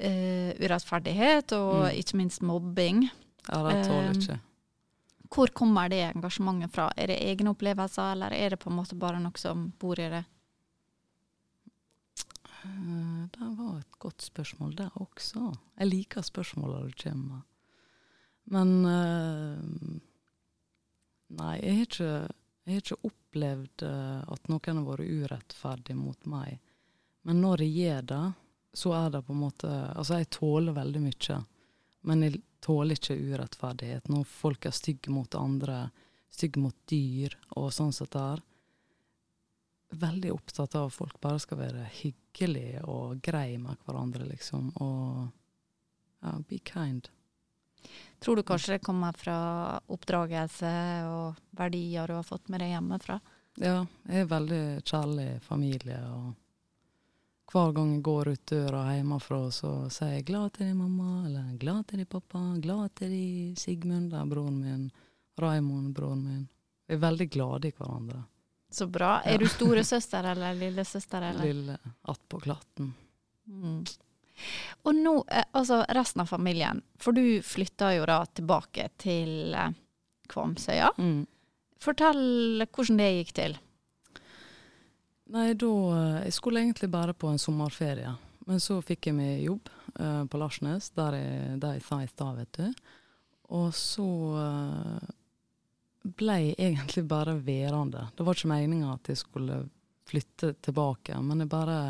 eh, 0.00 0.54
urettferdighet, 0.56 1.52
og 1.52 1.90
Mm. 1.90 1.98
ikke 2.00 2.16
minst 2.16 2.40
mobbing. 2.40 3.02
ja, 3.52 3.62
det 3.68 3.84
tåler 3.84 4.08
Eh, 4.08 4.12
jeg 4.14 4.22
ikke. 4.22 4.40
Hvor 5.30 5.52
kommer 5.54 5.88
det 5.88 6.02
engasjementet 6.08 6.72
fra? 6.74 6.88
Er 6.96 7.12
det 7.12 7.20
egne 7.22 7.52
opplevelser, 7.54 8.12
eller 8.16 8.34
er 8.34 8.50
det 8.50 8.58
på 8.62 8.70
en 8.70 8.78
måte 8.80 8.98
bare 8.98 9.20
noe 9.22 9.38
som 9.38 9.68
bor 9.78 10.00
i 10.02 10.08
det? 10.10 10.24
Eh, 12.64 13.26
Det 13.30 13.50
var 13.58 13.78
et 13.78 13.98
godt 13.98 14.22
spørsmål, 14.26 14.74
det 14.76 14.88
også. 14.94 15.52
Jeg 15.78 15.90
liker 15.90 16.26
spørsmålene 16.26 16.90
du 16.90 16.98
kommer 17.02 17.26
med. 17.34 17.46
Men 18.50 18.72
eh, 18.84 19.98
Nei, 21.30 21.54
jeg 21.62 21.76
har 21.76 21.86
ikke, 21.86 22.12
jeg 22.66 22.74
har 22.74 22.80
ikke 22.82 23.06
opplevd 23.06 23.82
eh, 23.86 24.22
at 24.34 24.48
noen 24.50 24.80
har 24.80 24.86
vært 24.88 25.06
urettferdig 25.14 25.94
mot 25.94 26.26
meg. 26.26 26.58
Men 27.22 27.38
når 27.44 27.62
jeg 27.62 27.76
gjør 27.76 28.06
det, 28.10 28.24
så 28.74 28.92
er 28.98 29.10
det 29.14 29.20
på 29.26 29.34
en 29.36 29.42
måte 29.44 29.70
Altså, 29.70 30.18
jeg 30.18 30.30
tåler 30.34 30.74
veldig 30.74 31.02
mye. 31.04 31.36
Men 32.08 32.24
jeg 32.26 32.40
tåler 32.60 32.98
ikke 32.98 33.16
urettferdighet. 33.16 34.08
Når 34.12 34.24
folk 34.28 34.66
er 34.68 34.76
stygge 34.76 35.12
mot 35.14 35.34
andre, 35.38 35.88
stygge 36.30 36.62
mot 36.62 36.76
dyr 36.90 37.36
og 37.56 37.70
sånn 37.74 37.92
som 37.96 38.08
det 38.10 38.22
er 38.22 38.42
veldig 40.00 40.32
opptatt 40.32 40.76
av 40.78 40.86
at 40.86 40.94
folk 40.94 41.16
bare 41.22 41.40
skal 41.42 41.58
være 41.64 41.86
hyggelige 42.00 42.84
og 42.86 43.18
greie 43.24 43.58
med 43.58 43.80
hverandre, 43.86 44.28
liksom. 44.28 44.70
Og 44.78 45.30
ja, 46.22 46.36
be 46.46 46.60
kind. 46.62 47.08
Tror 48.20 48.36
du 48.36 48.44
kanskje 48.46 48.76
det 48.76 48.84
kommer 48.84 49.16
fra 49.16 49.80
oppdragelse 49.90 50.70
og 51.08 51.40
verdier 51.56 52.06
du 52.06 52.18
har 52.18 52.26
fått 52.28 52.50
med 52.52 52.62
deg 52.62 52.74
hjemmefra? 52.74 53.18
Ja, 53.60 53.80
jeg 54.06 54.24
er 54.24 54.30
veldig 54.30 54.62
kjærlig 54.86 55.28
familie, 55.42 55.98
og 56.06 56.34
hver 57.50 57.72
gang 57.74 57.94
jeg 57.96 58.02
går 58.06 58.28
ut 58.30 58.46
døra 58.46 58.82
hjemmefra, 58.94 59.40
så 59.50 59.70
sier 59.90 60.16
jeg 60.16 60.26
'glad 60.28 60.52
til 60.54 60.66
deg, 60.68 60.76
mamma', 60.78 61.26
eller 61.26 61.56
'glad 61.58 61.86
til 61.88 61.98
deg, 61.98 62.08
pappa', 62.08 62.60
'glad 62.60 62.94
til 62.94 63.10
deg, 63.10 63.56
Sigmund', 63.58 64.10
det 64.10 64.18
er 64.20 64.26
broren 64.26 64.60
min, 64.60 64.90
Raymond, 65.40 65.94
broren 65.94 66.24
min. 66.24 66.48
Vi 66.86 66.94
er 66.94 67.02
veldig 67.02 67.30
glade 67.30 67.68
i 67.68 67.72
hverandre. 67.72 68.22
Så 68.70 68.86
bra. 68.86 69.20
Er 69.24 69.38
du 69.38 69.48
storesøster 69.48 70.24
eller 70.32 70.54
lillesøster? 70.54 71.22
Eller? 71.22 71.44
Lille 71.44 71.78
attpå 72.02 72.40
klatten. 72.40 72.94
Mm. 73.46 73.84
Og 74.82 74.94
nå, 74.94 75.14
eh, 75.28 75.44
altså 75.52 75.82
resten 75.88 76.22
av 76.22 76.30
familien, 76.30 76.82
for 76.98 77.12
du 77.12 77.42
flytta 77.42 77.92
jo 77.96 78.06
da 78.08 78.22
tilbake 78.26 78.88
til 79.00 79.54
eh, 79.54 79.74
Kvamsøya. 80.30 80.92
Mm. 80.98 81.26
Fortell 81.80 82.64
hvordan 82.68 83.00
det 83.00 83.10
gikk 83.18 83.34
til. 83.40 83.58
Nei, 85.30 85.54
da 85.54 85.70
eh, 85.94 86.22
Jeg 86.26 86.34
skulle 86.34 86.60
egentlig 86.60 86.90
bare 86.90 87.14
på 87.14 87.30
en 87.30 87.38
sommerferie. 87.38 88.12
Men 88.48 88.60
så 88.62 88.80
fikk 88.82 89.10
jeg 89.10 89.14
meg 89.14 89.44
jobb 89.44 89.68
uh, 90.00 90.24
på 90.26 90.38
Larsnes, 90.40 90.88
der 90.96 91.14
jeg, 91.14 91.58
der 91.62 91.76
jeg 91.76 91.84
sa 91.86 91.98
i 92.02 92.08
stad, 92.10 92.38
vet 92.40 92.56
du. 92.56 92.86
Og 93.54 93.68
så 93.76 94.06
uh, 94.34 95.10
ble 96.02 96.38
jeg 96.40 96.56
egentlig 96.70 97.04
bare 97.06 97.36
værende. 97.36 98.08
Det 98.16 98.26
var 98.26 98.38
ikke 98.38 98.50
meninga 98.50 98.96
at 98.96 99.12
jeg 99.12 99.20
skulle 99.20 99.60
flytte 100.10 100.54
tilbake, 100.58 101.18
men 101.22 101.44
jeg 101.44 101.52
bare 101.52 101.82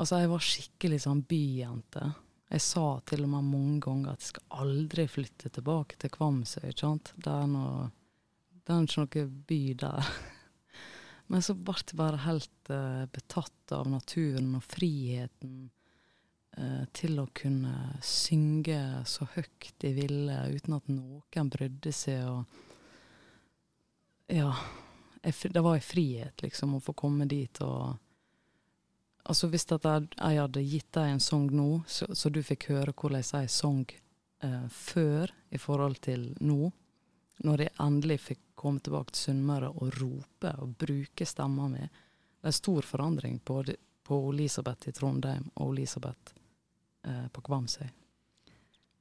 Altså, 0.00 0.16
jeg 0.22 0.30
var 0.30 0.40
skikkelig 0.40 0.98
sånn 1.02 1.18
byjente. 1.28 2.06
Jeg 2.48 2.62
sa 2.64 2.84
til 3.04 3.26
og 3.26 3.32
med 3.34 3.48
mange 3.50 3.80
ganger 3.84 4.14
at 4.14 4.22
jeg 4.22 4.30
skal 4.30 4.62
aldri 4.64 5.04
flytte 5.10 5.50
tilbake 5.52 5.98
til 6.00 6.12
Kvamsøy, 6.14 6.70
ikke 6.70 6.86
sant. 6.86 7.12
Det 7.20 7.34
er 7.34 7.50
noe 7.50 7.90
Det 8.64 8.72
er 8.72 8.86
ikke 8.86 9.02
noe 9.04 9.26
by 9.50 9.60
der. 9.84 10.12
Men 11.30 11.42
så 11.46 11.54
ble 11.54 11.76
jeg 11.78 11.98
bare 11.98 12.24
helt 12.24 12.70
uh, 12.74 13.06
betatt 13.14 13.74
av 13.76 13.86
naturen 13.90 14.56
og 14.58 14.64
friheten 14.66 15.70
uh, 16.58 16.84
til 16.96 17.20
å 17.22 17.28
kunne 17.36 17.74
synge 18.02 18.80
så 19.06 19.28
høyt 19.36 19.70
de 19.84 19.92
ville, 19.94 20.38
uten 20.50 20.74
at 20.74 20.90
noen 20.90 21.52
brydde 21.54 21.92
seg. 21.94 22.26
Og 22.26 22.42
ja, 24.34 24.50
jeg, 25.22 25.52
det 25.54 25.62
var 25.62 25.78
en 25.78 25.86
frihet, 25.86 26.42
liksom, 26.42 26.74
å 26.76 26.84
få 26.84 26.92
komme 26.98 27.30
dit 27.30 27.62
og 27.66 27.98
Altså 29.30 29.50
Hvis 29.52 29.66
jeg, 29.68 30.06
jeg 30.16 30.38
hadde 30.40 30.62
gitt 30.64 30.86
deg 30.96 31.10
en 31.12 31.20
sang 31.22 31.44
nå, 31.52 31.82
så, 31.86 32.06
så 32.16 32.30
du 32.32 32.40
fikk 32.42 32.70
høre 32.72 32.94
hvordan 32.96 33.20
jeg 33.20 33.50
sang 33.52 33.84
uh, 34.42 34.64
før 34.72 35.30
i 35.52 35.60
forhold 35.60 36.00
til 36.02 36.24
nå, 36.40 36.70
når 37.44 37.58
jeg 37.66 37.72
endelig 37.80 38.18
fikk 38.20 38.40
komme 38.60 38.80
tilbake 38.84 39.12
til 39.14 39.30
Sunnmøre 39.30 39.70
og 39.72 39.94
rope 40.00 40.50
og 40.60 40.74
bruke 40.78 41.26
stemma 41.26 41.68
mi. 41.72 41.80
Det 42.40 42.48
er 42.50 42.56
stor 42.56 42.82
forandring 42.84 43.38
på, 43.44 43.62
de- 43.64 43.76
på 44.04 44.18
Elisabeth 44.32 44.88
i 44.88 44.92
Trondheim 44.92 45.46
og 45.56 45.72
Elisabeth 45.76 46.34
eh, 47.06 47.26
på 47.32 47.40
Kvamsøy. 47.46 47.88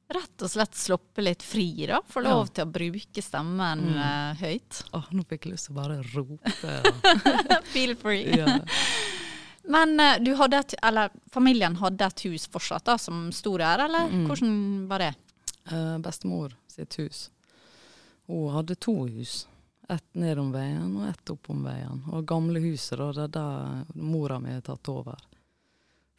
Rett 0.10 0.42
og 0.42 0.50
slett 0.50 0.74
sluppe 0.74 1.22
litt 1.22 1.44
fri, 1.46 1.86
da. 1.86 2.00
Få 2.02 2.24
Ja. 2.24 2.32
lov 2.34 2.48
til 2.50 2.66
å 2.66 2.72
bruke 2.74 3.22
stemmen 3.22 3.84
Mm. 3.92 3.98
uh, 4.00 4.34
høyt. 4.40 4.80
Åh, 4.98 5.10
nå 5.14 5.22
fikk 5.30 5.46
jeg 5.46 5.54
lyst 5.54 5.68
til 5.70 5.76
å 5.76 5.82
bare 5.84 6.00
rope. 6.16 7.62
Feel 7.74 7.96
free. 7.96 8.24
ja. 8.38 8.60
Men 9.70 10.00
eh, 10.00 10.18
du 10.26 10.32
hadde 10.40 10.58
et, 10.64 10.74
eller 10.82 11.12
familien 11.32 11.76
hadde 11.78 12.02
et 12.08 12.24
hus 12.26 12.48
fortsatt 12.50 12.86
da, 12.90 12.96
som 12.98 13.28
sto 13.32 13.58
der, 13.62 13.84
eller 13.86 14.08
Mm. 14.10 14.26
hvordan 14.28 14.88
var 14.90 15.00
det? 15.00 15.12
Uh, 15.72 16.00
bestemor 16.02 16.56
sitt 16.68 16.96
hus. 16.98 17.30
Hun 18.30 18.52
hadde 18.54 18.76
to 18.78 18.94
hus. 19.10 19.48
Ett 19.90 20.06
nedom 20.22 20.52
veien 20.54 20.92
og 21.02 21.08
ett 21.10 21.32
oppom 21.34 21.64
veien. 21.66 22.04
Og 22.14 22.28
gamle 22.30 22.62
huset, 22.62 23.00
da, 23.02 23.08
det 23.16 23.24
er 23.26 23.32
der 23.34 23.96
mora 23.98 24.38
mi 24.40 24.54
har 24.54 24.62
tatt 24.68 24.90
over. 24.94 25.18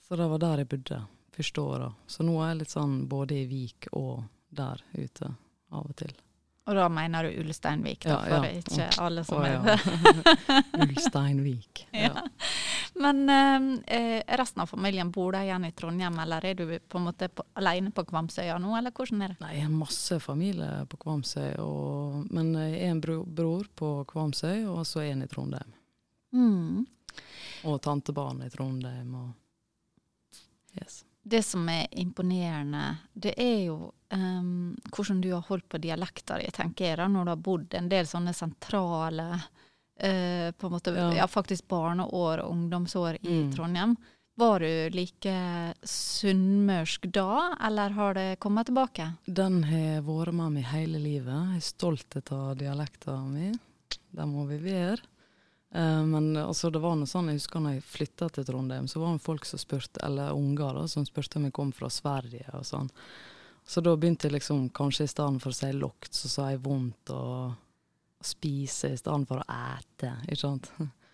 Så 0.03 0.19
det 0.19 0.27
var 0.33 0.43
der 0.43 0.65
jeg 0.65 0.69
bodde 0.73 0.99
første 1.37 1.63
åra. 1.63 1.93
Så 2.11 2.27
nå 2.27 2.35
er 2.43 2.51
jeg 2.51 2.59
litt 2.65 2.75
sånn 2.75 2.97
både 3.09 3.39
i 3.39 3.47
Vik 3.47 3.87
og 3.95 4.25
der 4.51 4.83
ute 4.99 5.31
av 5.71 5.87
og 5.87 5.95
til. 6.03 6.11
Og 6.67 6.77
da 6.77 6.89
mener 6.93 7.25
du 7.31 7.39
Ulsteinvik, 7.45 8.05
da, 8.05 8.19
Ja, 8.27 8.41
for 8.41 8.47
ja. 8.47 8.59
ikke 8.59 8.89
alle 9.07 9.23
som 9.27 9.39
Å, 9.39 9.47
er 9.47 9.55
ja. 9.55 10.65
Ulsteinvik. 10.85 11.87
Ja. 11.95 12.25
Men 12.95 13.29
eh, 13.29 13.97
eh, 13.97 14.37
resten 14.37 14.63
av 14.63 14.67
familien 14.67 15.11
bor 15.11 15.33
de 15.33 15.43
igjen 15.45 15.65
i 15.65 15.73
Trondheim, 15.73 16.19
eller 16.19 16.45
er 16.45 16.55
du 16.55 16.65
på 16.79 16.99
en 16.99 17.07
måte 17.07 17.29
på, 17.29 17.45
alene 17.55 17.93
på 17.95 18.05
Kvamsøya 18.05 18.59
nå, 18.61 18.73
eller 18.79 18.95
hvordan 18.95 19.23
er 19.23 19.35
det? 19.35 19.41
Nei, 19.45 19.53
jeg 19.57 19.67
har 19.67 19.75
masse 19.75 20.21
familie 20.23 20.71
på 20.91 21.01
Kvamsøy, 21.05 21.53
og, 21.63 22.25
men 22.35 22.55
jeg 22.59 22.81
er 22.81 22.95
en 22.95 23.03
bro, 23.03 23.21
bror 23.25 23.69
på 23.77 23.93
Kvamsøy, 24.11 24.65
og 24.71 24.83
så 24.89 25.05
en 25.07 25.23
i 25.25 25.31
Trondheim. 25.31 25.77
Mm. 26.35 26.83
Og 27.71 27.79
tantebarn 27.85 28.43
i 28.47 28.51
Trondheim. 28.51 29.15
Og 29.21 30.77
yes. 30.81 31.05
Det 31.23 31.43
som 31.45 31.69
er 31.69 31.87
imponerende, 32.01 32.85
det 33.13 33.35
er 33.37 33.65
jo 33.69 33.91
um, 34.15 34.77
hvordan 34.91 35.21
du 35.21 35.31
har 35.35 35.45
holdt 35.47 35.69
på 35.69 35.79
dialekta 35.83 36.39
di, 36.41 36.49
tenker 36.55 36.89
jeg, 36.89 36.99
da, 36.99 37.09
når 37.11 37.27
du 37.27 37.33
har 37.35 37.43
bodd 37.49 37.75
en 37.77 37.91
del 37.93 38.09
sånne 38.09 38.35
sentrale 38.35 39.29
eh, 40.01 40.51
på 40.53 40.67
en 40.67 40.73
måte, 40.73 40.95
ja. 40.97 41.11
Ja. 41.23 41.27
faktisk 41.31 41.69
barneår 41.69 42.43
og 42.45 42.51
ungdomsår 42.55 43.19
i 43.23 43.29
Mm. 43.45 43.53
Trondheim. 43.55 43.97
Var 44.41 44.61
du 44.61 44.91
like 44.97 45.75
sunnmørsk 45.85 47.07
da, 47.13 47.57
eller 47.67 47.91
har 47.91 48.15
det 48.15 48.37
kommet 48.41 48.67
tilbake? 48.71 49.13
Den 49.27 49.63
har 49.69 50.03
vært 50.07 50.33
med 50.35 50.53
meg 50.57 50.65
hele 50.71 50.99
livet. 51.03 51.35
Jeg 51.55 51.57
er 51.61 51.67
stolt 51.67 52.17
av 52.33 52.57
dialekten 52.61 53.33
min. 53.35 53.59
Det 54.11 54.27
må 54.27 54.47
vi 54.49 54.59
være. 54.65 55.03
Eh, 55.75 56.03
men 56.07 56.33
altså, 56.37 56.71
det 56.73 56.81
var 56.83 56.97
noe 56.99 57.07
sånn, 57.11 57.29
jeg 57.31 57.39
husker 57.43 57.61
når 57.63 57.77
jeg 57.79 57.83
flytta 57.93 58.31
til 58.35 58.45
Trondheim, 58.49 58.89
så 58.91 59.01
var 59.03 59.13
det 59.15 59.23
folk 59.23 59.45
som 59.47 59.61
spurte, 59.63 60.01
eller 60.07 60.33
unger 60.35 60.75
da, 60.81 60.87
som 60.91 61.05
spurte 61.07 61.39
om 61.39 61.45
jeg 61.47 61.53
kom 61.61 61.73
fra 61.77 61.91
Sverige 61.93 62.47
og 62.55 62.65
sånn. 62.67 62.91
Så 63.71 63.83
da 63.85 63.93
begynte 63.95 64.27
jeg 64.27 64.39
liksom, 64.41 64.71
kanskje 64.75 65.05
i 65.07 65.11
stedet 65.13 65.43
for 65.43 65.53
å 65.53 65.59
si 65.61 65.71
lokt, 65.77 66.15
så 66.17 66.29
sa 66.33 66.49
jeg 66.51 66.63
vondt 66.65 67.13
og 67.15 67.53
spise 68.21 68.93
i 68.93 68.99
stedet 69.01 69.29
for 69.29 69.43
å 69.43 69.47
ete, 69.77 70.15
ikke 70.29 70.41
sant. 70.43 70.71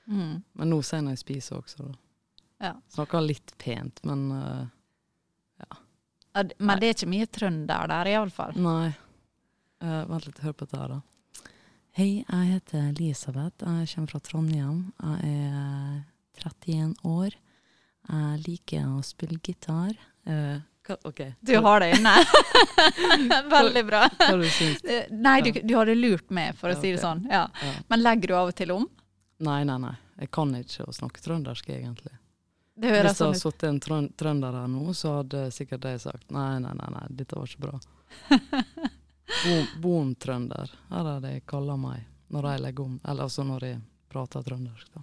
Mm. 0.07 0.43
Men 0.59 0.71
nå 0.71 0.81
sier 0.87 1.03
jeg 1.03 1.17
jeg 1.17 1.23
spiser 1.23 1.61
også, 1.61 1.87
da. 1.87 1.99
Ja. 2.67 2.73
Snakker 2.95 3.25
litt 3.25 3.53
pent, 3.61 4.01
men 4.09 4.31
uh, 4.33 4.65
Ja, 5.61 6.45
Men 6.59 6.81
det 6.81 6.89
er 6.89 6.95
ikke 6.97 7.11
mye 7.13 7.27
trønder 7.29 7.91
der, 7.91 8.13
iallfall. 8.15 8.57
Nei. 8.61 8.95
Uh, 9.85 10.03
vent 10.09 10.29
litt, 10.29 10.41
hør 10.45 10.57
på 10.57 10.65
dette 10.65 10.81
her, 10.81 10.95
da. 10.97 11.51
Hei, 11.97 12.11
jeg 12.21 12.49
heter 12.53 12.91
Elisabeth. 12.91 13.65
Jeg 13.65 13.89
kommer 13.95 14.11
fra 14.13 14.19
Trondheim. 14.21 14.81
Jeg 15.01 15.31
er 15.33 16.03
31 16.45 16.91
år. 17.09 17.37
Jeg 18.07 18.43
liker 18.45 18.91
å 18.93 19.01
spille 19.05 19.39
gitar. 19.41 19.97
Eh, 20.29 20.59
hva, 20.87 20.97
OK. 21.11 21.21
Du 21.41 21.55
har 21.65 21.81
det 21.83 21.89
inne. 21.99 22.13
Veldig 23.51 23.83
bra. 23.89 24.05
Hva 24.19 24.37
du 24.41 24.47
syns 24.51 24.85
Eh, 24.85 25.07
Nei, 25.11 25.41
du, 25.43 25.51
du 25.63 25.75
hadde 25.77 25.95
lurt 25.99 26.31
meg, 26.31 26.55
for 26.59 26.71
å 26.71 26.77
Ja, 26.77 26.81
si 26.83 26.93
det 26.95 27.01
sånn. 27.03 27.25
Ja. 27.31 27.47
Ja. 27.63 27.73
Men 27.91 28.03
legger 28.05 28.29
du 28.33 28.37
av 28.39 28.53
og 28.53 28.57
til 28.59 28.73
om? 28.75 28.87
Nei, 29.47 29.63
nei, 29.69 29.77
nei. 29.83 29.95
Jeg 30.23 30.31
kan 30.33 30.55
ikke 30.57 30.87
å 30.89 30.95
snakke 30.97 31.21
trøndersk, 31.25 31.69
egentlig. 31.75 32.15
Det 32.77 32.91
Hvis 32.93 33.03
det 33.09 33.15
sånn 33.17 33.31
hadde 33.33 33.41
sittet 33.41 33.69
en 33.71 33.81
trøn- 33.81 34.11
trønder 34.21 34.53
her 34.61 34.69
nå, 34.69 34.93
så 34.97 35.19
hadde 35.19 35.47
sikkert 35.53 35.81
de 35.87 35.95
sagt 36.01 36.31
nei, 36.31 36.59
nei, 36.61 36.73
nei, 36.77 36.89
nei, 36.93 37.07
dette 37.21 37.37
var 37.39 37.49
ikke 37.49 37.65
bra. 37.67 37.79
Bon- 39.47 39.71
Bontrønder 39.83 40.71
er 40.93 41.07
det 41.09 41.17
de 41.25 41.41
kaller 41.49 41.77
meg 41.81 42.05
når 42.33 42.49
jeg 42.53 42.63
legger 42.67 42.85
om, 42.85 42.99
eller 43.05 43.27
altså 43.27 43.45
når 43.47 43.65
jeg 43.69 43.81
prater 44.13 44.45
trøndersk. 44.47 44.89
da. 44.95 45.03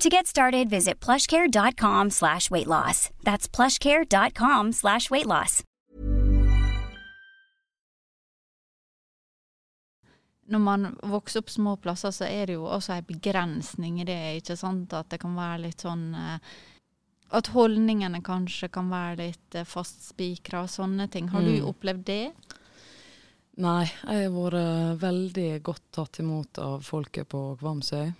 To 0.00 0.08
get 0.08 0.26
started, 0.28 0.70
visit 0.70 1.00
plushcare.com 1.00 2.10
slash 2.10 2.50
weight 2.52 2.68
loss. 2.68 3.10
That's 3.24 3.48
plushcare.com 3.48 4.72
slash 4.72 5.10
weight 5.10 5.26
loss. 5.26 5.62
Når 10.48 10.58
man 10.64 10.86
vokser 11.04 11.42
opp 11.42 11.50
små 11.52 11.74
plasser, 11.76 12.10
så 12.14 12.24
er 12.30 12.46
det 12.48 12.54
jo 12.56 12.64
også 12.72 12.94
en 12.94 13.08
begrensning 13.10 13.98
i 14.00 14.06
det, 14.08 14.16
ikke 14.38 14.56
sant? 14.56 14.94
At 14.96 15.10
det 15.12 15.18
kan 15.20 15.34
være 15.36 15.64
litt 15.66 15.84
sånn 15.84 16.06
eh, 16.16 16.38
At 17.36 17.50
holdningene 17.52 18.22
kanskje 18.24 18.70
kan 18.72 18.86
være 18.88 19.18
litt 19.20 19.58
eh, 19.60 19.66
fastspikra 19.68 20.62
og 20.64 20.70
sånne 20.72 21.10
ting. 21.12 21.26
Har 21.34 21.42
du 21.44 21.50
Mm. 21.58 21.66
opplevd 21.68 22.04
det? 22.08 22.32
Nei, 23.58 23.84
jeg 24.06 24.30
har 24.30 24.32
vært 24.32 25.02
veldig 25.02 25.62
godt 25.66 25.82
tatt 25.92 26.20
imot 26.22 26.58
av 26.62 26.80
folket 26.86 27.28
på 27.28 27.42
Kvamsøy. 27.60 28.14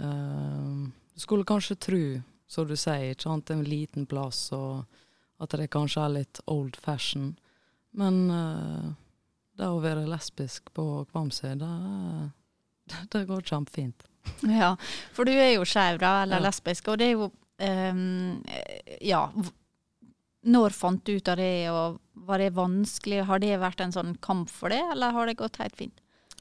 Uh, 0.00 0.88
skulle 1.16 1.44
kanskje 1.48 1.76
tro, 1.76 2.02
som 2.48 2.66
du 2.68 2.76
sier, 2.76 3.12
ikke 3.12 3.26
sant, 3.28 3.50
en 3.52 3.64
liten 3.64 4.06
plass, 4.08 4.46
og 4.56 4.84
at 5.42 5.54
det 5.58 5.70
kanskje 5.72 6.02
er 6.04 6.14
litt 6.20 6.40
old 6.46 6.76
fashion. 6.78 7.32
Men 7.98 8.18
eh, 8.30 8.84
det 9.58 9.66
å 9.68 9.80
være 9.82 10.06
lesbisk 10.08 10.70
på 10.76 10.84
Kvamsøy, 11.10 11.56
det, 11.60 11.70
det 13.12 13.24
går 13.28 13.42
kjempefint. 13.50 14.06
Ja, 14.46 14.74
for 15.12 15.26
du 15.28 15.32
er 15.34 15.56
jo 15.56 15.64
skeiv, 15.68 15.98
da, 16.00 16.22
eller 16.22 16.38
Ja. 16.40 16.46
lesbisk, 16.46 16.88
og 16.92 17.00
det 17.02 17.08
er 17.10 17.16
jo 17.16 17.30
um, 17.58 18.42
Ja. 19.02 19.26
Når 20.42 20.74
fant 20.74 21.04
du 21.06 21.16
ut 21.16 21.28
av 21.30 21.36
det, 21.38 21.70
og 21.70 22.00
var 22.26 22.38
det 22.42 22.52
vanskelig? 22.56 23.20
Har 23.28 23.38
det 23.42 23.58
vært 23.62 23.80
en 23.84 23.92
sånn 23.94 24.16
kamp 24.22 24.50
for 24.50 24.72
det, 24.74 24.80
eller 24.92 25.12
har 25.14 25.26
det 25.30 25.36
gått 25.38 25.60
helt 25.62 25.76
fint? 25.78 26.00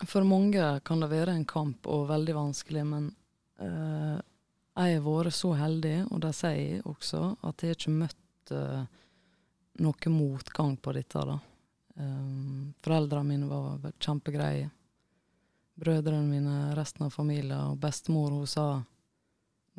For 0.09 0.25
mange 0.25 0.79
kan 0.85 1.03
det 1.03 1.09
være 1.11 1.35
en 1.37 1.45
kamp 1.45 1.85
og 1.85 2.07
veldig 2.09 2.33
vanskelig, 2.33 2.85
men 2.85 3.11
eh, 3.62 4.19
jeg 4.82 4.97
har 4.97 5.06
vært 5.06 5.36
så 5.36 5.54
heldig, 5.60 5.95
og 6.10 6.21
det 6.24 6.34
sier 6.36 6.60
jeg 6.60 6.84
også, 6.88 7.24
at 7.47 7.63
jeg 7.63 7.76
ikke 7.76 7.91
møtt 7.93 8.54
uh, 8.56 8.84
noe 9.84 10.13
motgang 10.13 10.78
på 10.80 10.93
dette. 10.95 11.26
da. 11.28 11.36
Um, 12.00 12.71
foreldrene 12.84 13.28
mine 13.28 13.50
var 13.50 13.91
kjempegreie. 14.00 14.69
Brødrene 15.82 16.28
mine, 16.28 16.56
resten 16.78 17.06
av 17.06 17.13
familien, 17.13 17.74
og 17.74 17.80
bestemor 17.84 18.32
hun 18.32 18.47
sa 18.47 18.67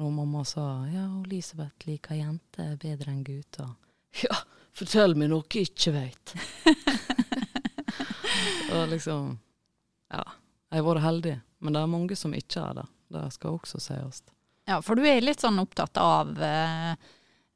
når 0.00 0.10
mamma 0.10 0.44
sa 0.48 0.64
ja, 0.88 1.04
Elisabeth 1.26 1.86
liker 1.86 2.16
jenter 2.16 2.76
bedre 2.80 3.12
enn 3.12 3.24
gutter. 3.26 3.74
Ja, 4.22 4.36
fortell 4.76 5.14
meg 5.16 5.30
noe 5.32 5.46
jeg 5.48 5.70
ikke 5.70 5.94
veit. 5.94 6.34
og 8.76 8.90
liksom 8.92 9.38
Ja. 10.12 10.24
Jeg 10.72 10.80
har 10.80 10.86
vært 10.88 11.04
heldig, 11.04 11.32
men 11.60 11.74
det 11.74 11.80
er 11.82 11.90
mange 11.92 12.16
som 12.16 12.34
ikke 12.36 12.60
er 12.60 12.76
det. 12.80 12.84
Det 13.12 13.24
skal 13.34 13.58
også 13.58 13.80
sies. 13.82 14.22
Ja, 14.68 14.78
for 14.80 14.96
du 14.96 15.02
er 15.04 15.20
litt 15.20 15.42
sånn 15.42 15.58
opptatt 15.60 15.98
av 16.00 16.30
eh, 16.40 16.92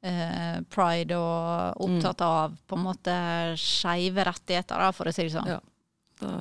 eh, 0.05 0.57
pride 0.69 1.17
og 1.17 1.81
opptatt 1.87 2.21
av 2.25 2.57
på 2.67 2.77
en 2.77 2.83
måte 2.83 3.15
skeive 3.57 4.25
rettigheter, 4.27 4.77
da, 4.83 4.91
for 4.93 5.09
å 5.09 5.13
si 5.15 5.25
det 5.25 5.33
sånn. 5.33 5.47
Ja. 5.55 5.61
Da, 6.21 6.33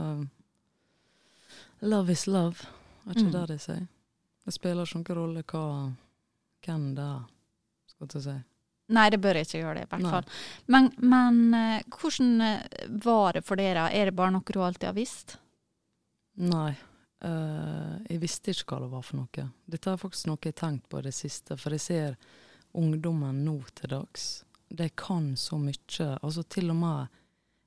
love 1.86 2.12
is 2.12 2.26
love, 2.26 2.66
er 3.06 3.14
ikke 3.14 3.26
Mm. 3.28 3.32
det 3.32 3.46
de 3.52 3.58
sier? 3.58 3.86
Det 4.44 4.52
spiller 4.54 4.84
ikke 4.86 4.98
noen 5.00 5.16
rolle 5.16 5.42
hva, 5.42 5.62
hvem 6.66 6.94
det 6.94 7.02
er, 7.04 7.24
skal 7.86 8.08
jeg 8.14 8.22
si. 8.26 8.36
Nei, 8.88 9.10
det 9.10 9.18
bør 9.20 9.34
ikke 9.40 9.58
gjøre 9.58 9.74
det, 9.80 9.82
i 9.82 9.90
hvert 9.90 10.02
Nei. 10.02 10.10
fall. 10.10 10.24
Men, 10.68 10.92
men 10.98 11.54
eh, 11.54 11.82
hvordan 11.90 12.40
eh, 12.40 12.60
var 13.02 13.32
det 13.34 13.42
for 13.44 13.56
dere? 13.58 13.88
Er 13.92 14.04
det 14.10 14.14
bare 14.14 14.30
noe 14.30 14.42
du 14.46 14.60
alltid 14.62 14.86
har 14.86 14.94
visst? 14.94 15.38
Nei. 16.36 16.76
Eh, 17.24 17.94
jeg 18.08 18.22
visste 18.22 18.52
ikke 18.52 18.74
hva 18.74 18.82
det 18.84 18.90
var 18.92 19.04
for 19.06 19.20
noe. 19.20 19.46
Dette 19.66 19.92
er 19.92 20.00
faktisk 20.00 20.30
noe 20.30 20.40
jeg 20.42 20.54
har 20.54 20.60
tenkt 20.62 20.88
på 20.90 21.00
i 21.00 21.06
det 21.06 21.14
siste, 21.16 21.56
for 21.60 21.76
jeg 21.76 21.84
ser 21.84 22.18
ungdommen 22.76 23.44
nå 23.44 23.60
til 23.74 23.94
dags. 23.94 24.44
De 24.68 24.88
kan 24.88 25.34
så 25.38 25.58
mye. 25.60 26.10
Altså 26.20 26.42
til 26.42 26.72
og 26.74 26.80
med 26.80 27.22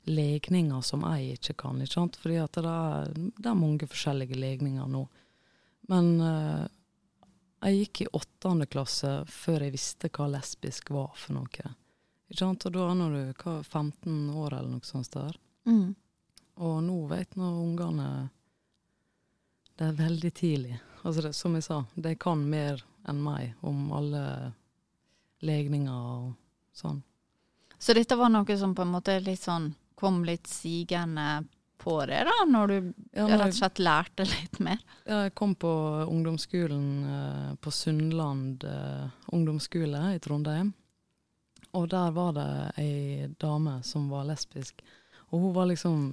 legninger 0.09 0.81
som 0.85 1.03
jeg 1.11 1.37
ikke 1.37 1.55
kan. 1.65 1.81
ikke 1.81 1.93
sant? 1.93 2.17
Fordi 2.19 2.37
at 2.41 2.57
det 2.57 2.73
er, 2.73 3.13
det 3.15 3.49
er 3.49 3.57
mange 3.57 3.87
forskjellige 3.89 4.39
legninger 4.39 4.89
nå. 4.89 5.05
Men 5.89 6.09
uh, 6.21 6.65
jeg 7.65 7.83
gikk 7.83 8.01
i 8.01 8.11
åttende 8.19 8.67
klasse 8.69 9.11
før 9.29 9.65
jeg 9.65 9.75
visste 9.75 10.11
hva 10.13 10.29
lesbisk 10.31 10.91
var 10.95 11.11
for 11.17 11.39
noe. 11.39 11.71
Ikke 12.29 12.41
sant? 12.43 12.65
Og 12.67 12.75
da 12.75 12.85
er 12.93 13.15
du 13.15 13.41
hva, 13.43 13.55
15 13.63 14.29
år 14.37 14.59
eller 14.59 14.69
noe 14.71 14.87
sånt 14.87 15.11
der. 15.15 15.35
Mm. 15.69 15.95
Og 16.65 16.77
nå 16.85 16.99
vet 17.11 17.35
nå 17.39 17.49
ungene 17.63 18.29
Det 19.79 19.87
er 19.87 19.95
veldig 19.95 20.31
tidlig. 20.35 20.77
Altså 21.07 21.21
det, 21.23 21.33
som 21.37 21.53
jeg 21.55 21.63
sa, 21.63 21.83
de 21.95 22.11
kan 22.19 22.41
mer 22.51 22.81
enn 23.07 23.21
meg 23.23 23.53
om 23.63 23.93
alle 23.95 24.23
legninger 25.47 25.93
og 25.95 26.33
sånn. 26.75 26.99
Så 27.79 27.95
dette 27.95 28.17
var 28.19 28.31
noe 28.33 28.57
som 28.59 28.73
på 28.75 28.83
en 28.83 28.91
måte 28.91 29.15
litt 29.23 29.39
sånn 29.39 29.71
kom 29.99 30.25
litt 30.27 30.47
sigende 30.51 31.45
på 31.79 31.93
det, 32.05 32.25
da, 32.27 32.43
når 32.47 32.67
du 32.67 32.77
Ja, 33.15 33.25
rett 33.39 33.53
og 33.53 33.55
slett 33.55 33.79
lærte 33.79 34.25
litt 34.27 34.59
mer? 34.59 34.81
Ja, 35.07 35.21
jeg 35.29 35.33
kom 35.39 35.53
på 35.55 35.71
ungdomsskolen 36.11 36.89
eh, 37.07 37.53
på 37.63 37.71
Sundland 37.71 38.65
eh, 38.67 39.05
ungdomsskole 39.31 40.01
i 40.17 40.19
Trondheim. 40.19 40.73
Og 41.79 41.87
der 41.91 42.11
var 42.11 42.35
det 42.35 42.49
ei 42.83 43.29
dame 43.39 43.77
som 43.87 44.09
var 44.11 44.27
lesbisk. 44.27 44.83
Og 45.29 45.39
hun 45.39 45.55
var 45.55 45.69
liksom 45.71 46.03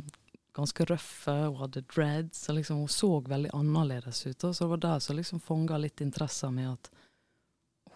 ganske 0.56 0.86
røffe, 0.88 1.32
hun 1.32 1.58
hadde 1.60 1.84
dreads, 1.92 2.46
og 2.48 2.58
liksom, 2.58 2.82
hun 2.84 2.92
så 2.92 3.10
veldig 3.20 3.52
annerledes 3.54 4.22
ut. 4.26 4.44
Og 4.44 4.56
så 4.56 4.64
det 4.64 4.70
var 4.72 4.82
det 4.84 4.94
som 5.04 5.18
liksom 5.18 5.42
fanga 5.44 5.78
litt 5.80 6.00
interesse 6.04 6.50
med 6.50 6.72
at 6.72 6.90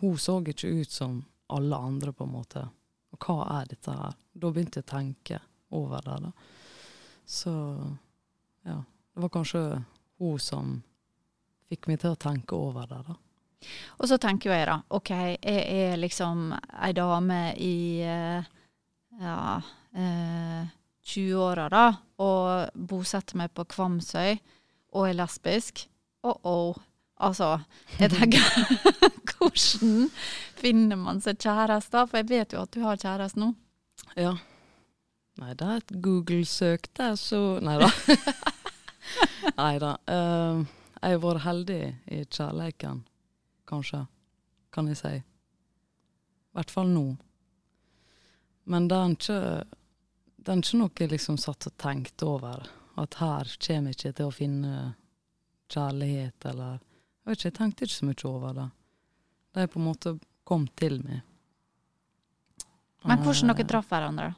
hun 0.01 0.19
så 0.19 0.39
ikke 0.41 0.69
ut 0.81 0.91
som 0.91 1.23
alle 1.51 1.77
andre, 1.77 2.13
på 2.13 2.25
en 2.25 2.35
måte. 2.35 2.67
Og 3.11 3.27
hva 3.27 3.39
er 3.59 3.73
dette 3.73 3.95
her? 3.97 4.15
Da 4.33 4.53
begynte 4.53 4.81
jeg 4.81 4.87
å 4.87 4.93
tenke 4.93 5.41
over 5.77 6.05
det. 6.05 6.19
da. 6.29 6.33
Så 7.27 7.53
ja. 8.69 8.79
Det 9.15 9.25
var 9.25 9.33
kanskje 9.35 9.83
hun 10.19 10.39
som 10.39 10.77
fikk 11.69 11.89
meg 11.91 12.01
til 12.03 12.15
å 12.15 12.21
tenke 12.21 12.57
over 12.57 12.87
det, 12.91 13.01
da. 13.09 13.17
Og 14.01 14.09
så 14.09 14.17
tenker 14.17 14.55
jeg 14.55 14.69
da, 14.71 14.79
OK, 14.97 15.11
jeg 15.13 15.65
er 15.91 15.99
liksom 16.01 16.55
ei 16.57 16.93
dame 16.97 17.41
i 17.61 18.01
eh, 18.07 18.47
ja, 19.21 19.41
eh, 19.93 20.71
20-åra 21.07 21.69
da, 21.73 21.87
og 22.21 22.75
bosetter 22.75 23.39
meg 23.41 23.53
på 23.57 23.65
Kvamsøy, 23.71 24.39
og 24.93 25.09
er 25.09 25.17
lesbisk. 25.19 25.87
Oh-oh. 26.27 26.77
Altså, 27.21 27.59
jeg 28.01 28.15
tenker 28.15 28.45
Hvordan 29.41 30.07
finner 30.57 30.97
man 30.97 31.21
seg 31.21 31.41
kjæreste? 31.41 32.07
For 32.09 32.21
jeg 32.21 32.29
vet 32.31 32.55
jo 32.57 32.63
at 32.65 32.73
du 32.73 32.81
har 32.85 33.01
kjæreste 33.01 33.41
nå. 33.41 33.51
Ja. 34.17 34.35
Nei, 35.41 35.55
det 35.57 35.67
er 35.67 35.81
et 35.81 35.93
Google-søk 36.05 36.89
der, 36.97 37.17
så 37.21 37.59
Nei 37.65 37.79
da. 37.81 37.89
Nei 39.61 39.75
da. 39.81 39.95
Uh, 40.09 40.65
jeg 41.01 41.17
har 41.17 41.23
vært 41.23 41.45
heldig 41.47 41.81
i 42.13 42.23
kjærleiken, 42.29 43.05
kanskje. 43.69 44.05
Kan 44.73 44.91
jeg 44.91 45.01
si. 45.01 45.15
I 45.21 46.57
hvert 46.57 46.73
fall 46.73 46.91
nå. 46.93 47.05
Men 48.71 48.89
det 48.91 48.99
er 48.99 49.15
ikke, 49.15 49.41
det 50.41 50.53
er 50.53 50.61
ikke 50.63 50.81
noe 50.81 51.09
liksom 51.13 51.39
satt 51.41 51.69
og 51.69 51.77
tenkte 51.81 52.29
over. 52.29 52.69
At 53.01 53.17
her 53.21 53.49
kommer 53.63 53.93
jeg 53.93 53.99
ikke 53.99 54.17
til 54.19 54.29
å 54.29 54.35
finne 54.35 54.75
kjærlighet, 55.71 56.47
eller 56.51 56.79
Jeg 57.21 57.29
vet 57.29 57.39
ikke, 57.39 57.49
jeg 57.49 57.57
tenkte 57.59 57.85
ikke 57.85 57.95
så 57.95 58.07
mye 58.09 58.29
over 58.31 58.55
det. 58.57 58.69
Det 59.53 59.63
er 59.63 59.69
på 59.71 59.79
en 59.79 59.87
måte 59.87 60.15
kom 60.49 60.65
til 60.81 61.03
meg. 61.05 61.21
Men 63.05 63.21
hvordan 63.23 63.53
dere 63.53 63.65
Eh, 63.65 63.69
traff 63.69 63.89
hverandre? 63.89 64.31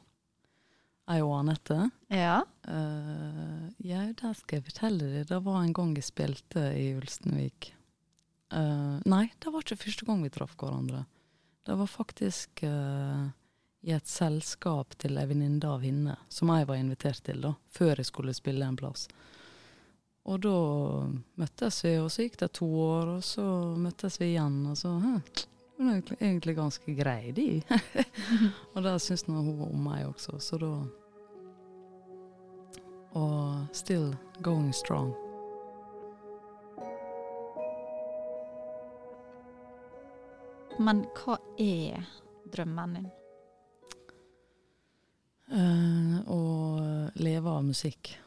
Jeg 1.07 1.23
og 1.23 1.33
Anette. 1.39 1.77
Ja. 2.09 2.43
Uh, 2.67 3.71
ja, 3.83 4.05
det 4.13 4.35
skal 4.39 4.59
jeg 4.59 4.67
fortelle 4.69 5.09
deg. 5.11 5.25
Det 5.27 5.39
var 5.43 5.63
en 5.63 5.73
gang 5.73 5.95
jeg 5.95 6.07
spilte 6.07 6.69
i 6.79 6.93
Ulstenvik. 6.95 7.73
Uh, 8.53 9.01
nei, 9.09 9.31
det 9.39 9.51
var 9.51 9.65
ikke 9.65 9.81
første 9.83 10.05
gang 10.07 10.23
vi 10.23 10.31
traff 10.31 10.55
hverandre. 10.59 11.05
Det 11.63 11.75
var 11.79 11.87
faktisk 11.87 12.63
eh, 12.67 13.27
i 13.83 13.91
et 13.91 14.07
selskap 14.07 14.95
til 14.97 15.19
ei 15.19 15.27
venninne 15.27 15.67
av 15.67 15.83
henne, 15.83 16.15
som 16.31 16.51
jeg 16.53 16.67
var 16.69 16.79
invitert 16.79 17.19
til, 17.25 17.41
da, 17.43 17.53
før 17.75 17.99
jeg 17.99 18.07
skulle 18.07 18.35
spille 18.35 18.65
en 18.65 18.79
plass. 18.79 19.09
Og 20.23 20.39
da 20.45 20.57
møttes 21.35 21.81
vi, 21.83 21.97
og 21.99 22.07
så 22.13 22.23
gikk 22.23 22.37
det 22.39 22.53
to 22.55 22.69
år, 22.79 23.17
og 23.17 23.25
så 23.27 23.43
møttes 23.75 24.21
vi 24.21 24.31
igjen, 24.31 24.61
og 24.71 24.79
så 24.79 24.95
hm, 24.95 25.19
Hun 25.73 25.87
er 25.89 25.95
egentlig, 25.95 26.17
egentlig 26.21 26.55
ganske 26.55 26.93
grei, 26.95 27.31
de. 27.35 27.47
og 28.73 28.83
det 28.85 28.93
syns 29.01 29.25
nå 29.27 29.41
hun 29.41 29.63
om 29.65 29.87
meg 29.89 30.05
også, 30.07 30.37
så 30.39 30.59
da 30.61 30.73
og 33.13 33.65
still 33.71 34.15
going 34.41 34.73
strong. 34.73 35.13
Men 40.79 41.03
hva 41.17 41.37
er 41.61 42.07
drømmen 42.53 42.97
din? 42.97 43.11
Eh, 45.51 46.19
å 46.31 47.11
leve 47.15 47.49
av 47.49 47.63
musikk. 47.63 48.17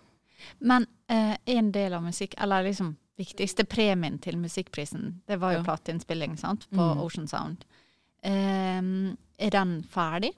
Men 0.59 0.87
eh, 1.09 1.37
en 1.47 1.73
del 1.73 1.95
av 1.95 2.03
musikk, 2.05 2.35
eller 2.39 2.63
liksom 2.69 2.97
viktigste 3.17 3.65
premien 3.65 4.19
til 4.23 4.37
musikkprisen, 4.37 5.21
det 5.27 5.39
var 5.41 5.53
jo 5.57 5.59
Ja. 5.59 5.65
plateinnspilling 5.65 6.37
på 6.37 6.57
Mm. 6.77 6.99
Ocean 7.01 7.29
Sound. 7.29 7.65
Ehm, 8.23 9.17
er 9.39 9.51
den 9.51 9.83
ferdig? 9.83 10.33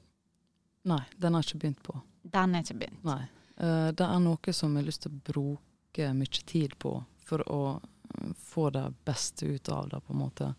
Nei, 0.84 1.02
den 1.18 1.34
har 1.34 1.42
ikke 1.42 1.58
begynt 1.58 1.82
på. 1.82 2.00
Den 2.24 2.54
er 2.54 2.62
ikke 2.62 2.78
begynt. 2.78 3.04
Nei. 3.04 3.28
Uh, 3.60 3.90
det 3.90 4.06
er 4.06 4.18
noe 4.20 4.52
som 4.54 4.74
jeg 4.76 4.84
har 4.84 4.86
lyst 4.86 5.02
til 5.02 5.10
å 5.12 5.22
bruke 5.32 6.14
mye 6.14 6.44
tid 6.46 6.78
på 6.78 7.04
for 7.18 7.38
å 7.50 7.80
få 8.36 8.70
det 8.72 8.94
beste 9.04 9.46
ut 9.46 9.68
av 9.68 9.88
det, 9.88 10.00
på 10.06 10.12
en 10.14 10.20
måte. 10.20 10.54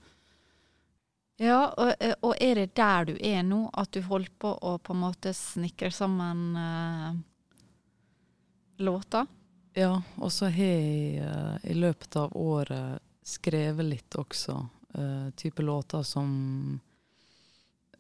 Ja, 1.40 1.60
og, 1.72 1.94
eh, 2.00 2.16
og 2.20 2.36
er 2.44 2.60
det 2.60 2.74
der 2.76 3.06
du 3.08 3.14
er 3.16 3.44
nå, 3.48 3.64
at 3.74 3.94
du 3.96 4.02
holder 4.04 4.32
på 4.42 4.54
å 4.60 4.76
på 4.84 4.96
en 4.96 5.04
måte 5.06 5.32
snikre 5.34 5.92
sammen 5.96 6.42
uh, 6.60 7.14
låter? 8.84 9.28
Ja, 9.78 10.02
og 10.20 10.34
så 10.36 10.50
har 10.52 10.74
jeg 10.76 11.24
uh, 11.24 11.56
i 11.64 11.78
løpet 11.78 12.18
av 12.20 12.36
året 12.36 13.00
skrevet 13.24 13.86
litt 13.86 14.20
også. 14.20 14.58
Uh, 14.98 15.30
type 15.38 15.62
låter 15.62 16.04
som 16.04 16.80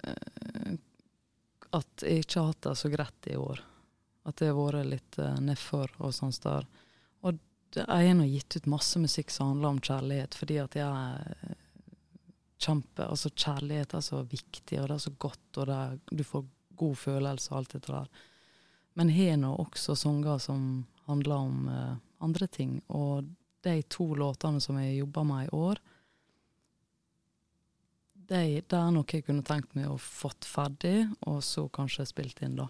eh, 0.02 0.73
At 1.69 2.02
jeg 2.02 2.23
ikke 2.23 2.39
har 2.39 2.47
hatt 2.49 2.63
det 2.65 2.75
så 2.82 2.89
greit 2.89 3.28
i 3.30 3.36
år. 3.38 3.62
At 4.25 4.41
det 4.41 4.49
har 4.49 4.58
vært 4.58 4.89
litt 4.89 5.19
uh, 5.21 5.38
nedfor 5.43 5.93
og 6.02 6.15
sånn 6.17 6.34
der. 6.43 6.65
Og 7.21 7.38
jeg 7.75 7.86
har 7.88 8.17
nå 8.17 8.25
gitt 8.25 8.58
ut 8.58 8.71
masse 8.73 8.99
musikk 8.99 9.30
som 9.32 9.54
handler 9.54 9.75
om 9.75 9.82
kjærlighet, 9.86 10.36
fordi 10.36 10.58
at 10.63 10.80
jeg 10.80 10.89
er 10.89 11.36
eh, 11.38 11.59
kjempe 12.60 13.06
Altså 13.08 13.30
kjærlighet 13.32 13.93
er 13.95 14.04
så 14.04 14.22
viktig, 14.28 14.80
og 14.82 14.89
det 14.89 14.95
er 14.98 15.04
så 15.06 15.13
godt, 15.17 15.58
og 15.58 15.69
det 15.69 15.76
er, 15.76 16.00
du 16.12 16.24
får 16.28 16.45
god 16.80 16.95
følelse 17.00 17.52
og 17.52 17.58
alt 17.62 17.76
det 17.76 17.84
der. 17.88 18.10
Men 19.00 19.12
har 19.15 19.38
nå 19.39 19.54
også 19.63 19.95
sanger 19.95 20.41
som 20.43 20.63
handler 21.08 21.36
om 21.36 21.67
uh, 21.72 21.95
andre 22.19 22.48
ting. 22.48 22.82
Og 22.89 23.30
de 23.63 23.82
to 23.91 24.13
låtene 24.15 24.62
som 24.63 24.80
jeg 24.80 25.00
jobba 25.00 25.24
med 25.28 25.48
i 25.48 25.54
år, 25.56 25.80
de, 28.30 28.41
det 28.62 28.78
er 28.78 28.91
noe 28.93 29.08
jeg 29.10 29.26
kunne 29.26 29.45
tenkt 29.45 29.74
meg 29.78 29.89
å 29.89 29.98
fått 29.98 30.45
ferdig, 30.45 31.08
og 31.28 31.39
så 31.43 31.65
kanskje 31.74 32.06
spilt 32.10 32.43
inn, 32.45 32.60
da. 32.60 32.67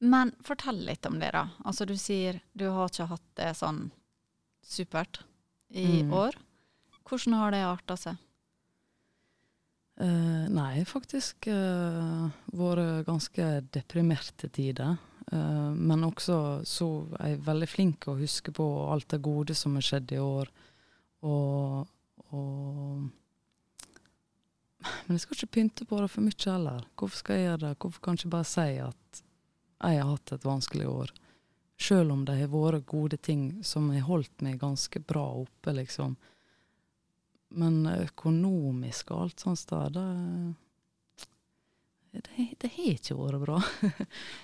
Men 0.00 0.30
fortell 0.46 0.78
litt 0.86 1.04
om 1.08 1.18
det, 1.20 1.32
da. 1.34 1.48
Altså 1.66 1.84
du 1.88 1.96
sier 1.98 2.38
du 2.56 2.68
har 2.72 2.88
ikke 2.88 3.08
hatt 3.10 3.26
det 3.40 3.50
sånn 3.58 3.88
supert 4.64 5.22
i 5.68 6.02
Mm. 6.02 6.12
år. 6.12 6.38
Hvordan 7.04 7.34
har 7.34 7.50
det 7.50 7.64
arta 7.66 7.96
seg? 7.96 8.16
Eh, 10.00 10.44
nei, 10.48 10.80
faktisk 10.88 11.44
uh, 11.52 12.30
vært 12.56 13.04
ganske 13.04 13.46
deprimerte 13.74 14.48
tider. 14.48 14.96
Uh, 15.28 15.76
men 15.76 16.06
også 16.06 16.64
så 16.66 16.88
er 17.20 17.34
jeg 17.34 17.42
veldig 17.44 17.68
flink 17.68 17.98
til 18.00 18.14
å 18.14 18.20
huske 18.22 18.54
på 18.56 18.66
alt 18.90 19.10
det 19.12 19.20
gode 19.26 19.56
som 19.58 19.76
har 19.76 19.84
skjedd 19.84 20.14
i 20.16 20.20
år. 20.24 20.48
Og, 21.28 21.84
og 22.32 23.10
Men 24.80 25.12
jeg 25.12 25.26
skal 25.26 25.36
ikke 25.36 25.54
pynte 25.58 25.84
på 25.84 26.00
det 26.00 26.08
for 26.08 26.24
mye 26.24 26.48
heller. 26.48 26.86
Hvorfor 26.96 27.20
skal 27.20 27.36
jeg 27.36 27.48
gjøre 27.50 27.64
det? 27.66 27.76
Hvorfor 27.84 28.00
kan 28.00 28.16
jeg 28.16 28.22
ikke 28.22 28.36
bare 28.38 28.48
si 28.48 28.68
at 28.80 29.20
jeg 29.20 30.00
har 30.00 30.08
hatt 30.14 30.32
et 30.32 30.48
vanskelig 30.48 30.88
år? 30.88 31.12
Selv 31.80 32.14
om 32.16 32.24
det 32.24 32.38
har 32.40 32.52
vært 32.52 32.88
gode 32.88 33.20
ting 33.20 33.44
som 33.64 33.92
har 33.92 34.08
holdt 34.08 34.40
meg 34.40 34.60
ganske 34.64 35.04
bra 35.04 35.26
oppe, 35.44 35.76
liksom. 35.76 36.16
Men 37.50 37.80
økonomisk 37.86 39.10
og 39.10 39.22
alt 39.26 39.40
sånt 39.42 39.58
sted, 39.58 39.92
det 39.96 40.54
det, 42.10 42.70
har 42.74 42.88
ikke 42.90 43.14
vært 43.14 43.40
bra. 43.44 43.58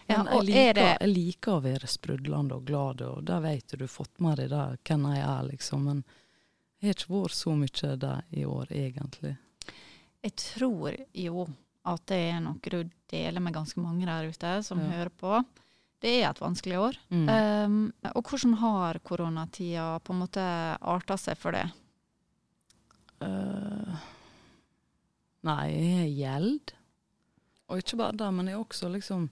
Ja, 0.06 0.20
jeg, 0.22 0.42
liker, 0.46 0.60
er 0.60 0.74
det- 0.78 0.98
jeg 1.00 1.10
liker 1.10 1.56
å 1.56 1.62
være 1.64 1.88
sprudlende 1.90 2.54
og 2.60 2.64
glad, 2.68 3.00
og 3.02 3.24
det 3.26 3.40
vet 3.42 3.66
du 3.72 3.76
du 3.80 3.84
har 3.84 3.90
fått 3.94 4.20
med 4.22 4.38
deg 4.38 4.50
det, 4.52 4.64
hvem 4.86 5.06
jeg 5.10 5.22
er, 5.26 5.42
liksom. 5.50 5.82
Men 5.88 6.04
jeg 6.80 6.88
har 6.92 6.94
ikke 7.00 7.14
vært 7.16 7.34
så 7.34 7.54
mye 7.58 7.96
det 8.04 8.14
i 8.38 8.44
år, 8.46 8.66
egentlig. 8.70 9.32
Jeg 10.22 10.36
tror 10.42 10.96
jo 11.14 11.46
at 11.86 12.06
det 12.06 12.20
er 12.30 12.40
noe 12.42 12.70
du 12.70 12.78
deler 13.10 13.40
med 13.42 13.54
ganske 13.54 13.82
mange 13.82 14.06
der 14.06 14.30
ute 14.30 14.62
som 14.66 14.78
Ja. 14.80 14.90
hører 14.94 15.10
på. 15.10 15.44
Det 16.02 16.22
er 16.22 16.30
et 16.30 16.38
vanskelig 16.42 16.78
år. 16.78 16.96
Mm. 17.10 17.28
Um, 17.28 17.92
og 18.14 18.22
hvordan 18.30 18.54
har 18.60 18.98
koronatida 19.02 19.98
på 20.04 20.12
en 20.14 20.20
måte 20.22 20.46
arta 20.80 21.16
seg 21.18 21.36
for 21.38 21.50
det? 21.56 21.66
Eh, 23.24 23.96
nei, 25.46 25.68
gjeld. 26.12 26.72
Og 27.70 27.80
ikke 27.82 27.98
bare 27.98 28.16
det, 28.20 28.30
men 28.36 28.50
jeg 28.52 28.60
også 28.62 28.90
liksom 28.92 29.28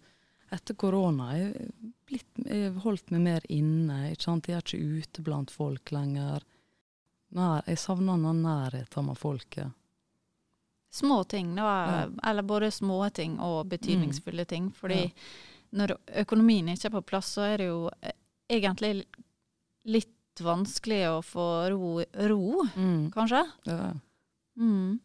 Etter 0.54 0.76
korona 0.78 1.32
jeg 1.34 1.70
blitt, 2.06 2.28
jeg 2.46 2.74
holdt 2.84 3.08
meg 3.10 3.22
mer 3.24 3.46
inne. 3.50 4.10
Ikke 4.12 4.22
sant? 4.28 4.46
Jeg 4.46 4.58
er 4.60 4.62
ikke 4.62 5.00
ute 5.00 5.22
blant 5.26 5.50
folk 5.50 5.90
lenger. 5.90 6.44
Nær, 7.34 7.64
jeg 7.66 7.80
savner 7.80 8.20
den 8.22 8.42
nærheten 8.44 9.08
med 9.08 9.18
folket. 9.18 9.72
Små 10.94 11.24
ting, 11.26 11.56
da. 11.56 11.64
Ja. 11.64 12.30
Eller 12.30 12.46
både 12.46 12.68
små 12.70 13.00
ting 13.16 13.40
og 13.42 13.64
betydningsfulle 13.72 14.44
ting. 14.46 14.68
Fordi 14.70 15.00
Ja. 15.08 15.10
når 15.72 15.96
økonomien 16.22 16.68
ikke 16.68 16.86
er 16.92 16.96
på 17.00 17.06
plass, 17.08 17.32
så 17.34 17.48
er 17.48 17.56
det 17.58 17.66
jo 17.72 17.90
eh, 18.02 18.12
egentlig 18.48 19.06
litt 19.86 20.12
vanskelig 20.40 21.02
å 21.10 21.20
få 21.22 21.44
ro, 21.70 21.90
ro 22.30 22.64
Mm. 22.76 23.10
kanskje? 23.14 23.44
Ja. 23.68 23.92
Mm. 24.58 24.98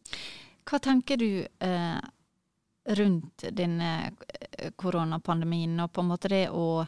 Hva 0.70 0.80
tenker 0.80 1.18
du 1.18 1.46
eh, 1.60 2.02
rundt 2.98 3.46
denne 3.52 4.12
eh, 4.58 4.72
koronapandemien, 4.76 5.80
og 5.80 5.92
på 5.94 6.02
en 6.02 6.10
måte 6.10 6.30
det 6.30 6.50
å 6.50 6.86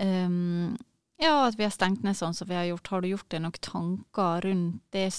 um, 0.00 0.76
Ja, 1.20 1.46
at 1.46 1.58
vi 1.58 1.64
har 1.66 1.70
stengt 1.74 2.02
ned 2.02 2.16
sånn 2.16 2.32
som 2.32 2.48
vi 2.48 2.54
har 2.56 2.64
gjort. 2.64 2.88
Har 2.88 3.02
du 3.02 3.08
gjort 3.10 3.28
deg 3.28 3.42
noen 3.44 3.60
tanker 3.60 4.40
rundt 4.40 4.80
det? 4.96 5.10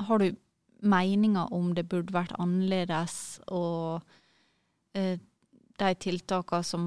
Har 0.00 0.18
du 0.18 0.30
meninger 0.80 1.52
om 1.52 1.74
det 1.76 1.84
burde 1.90 2.14
vært 2.14 2.32
annerledes, 2.40 3.40
og 3.52 4.00
eh, 4.96 5.18
de 5.78 5.94
tiltakene 6.00 6.64
som 6.64 6.86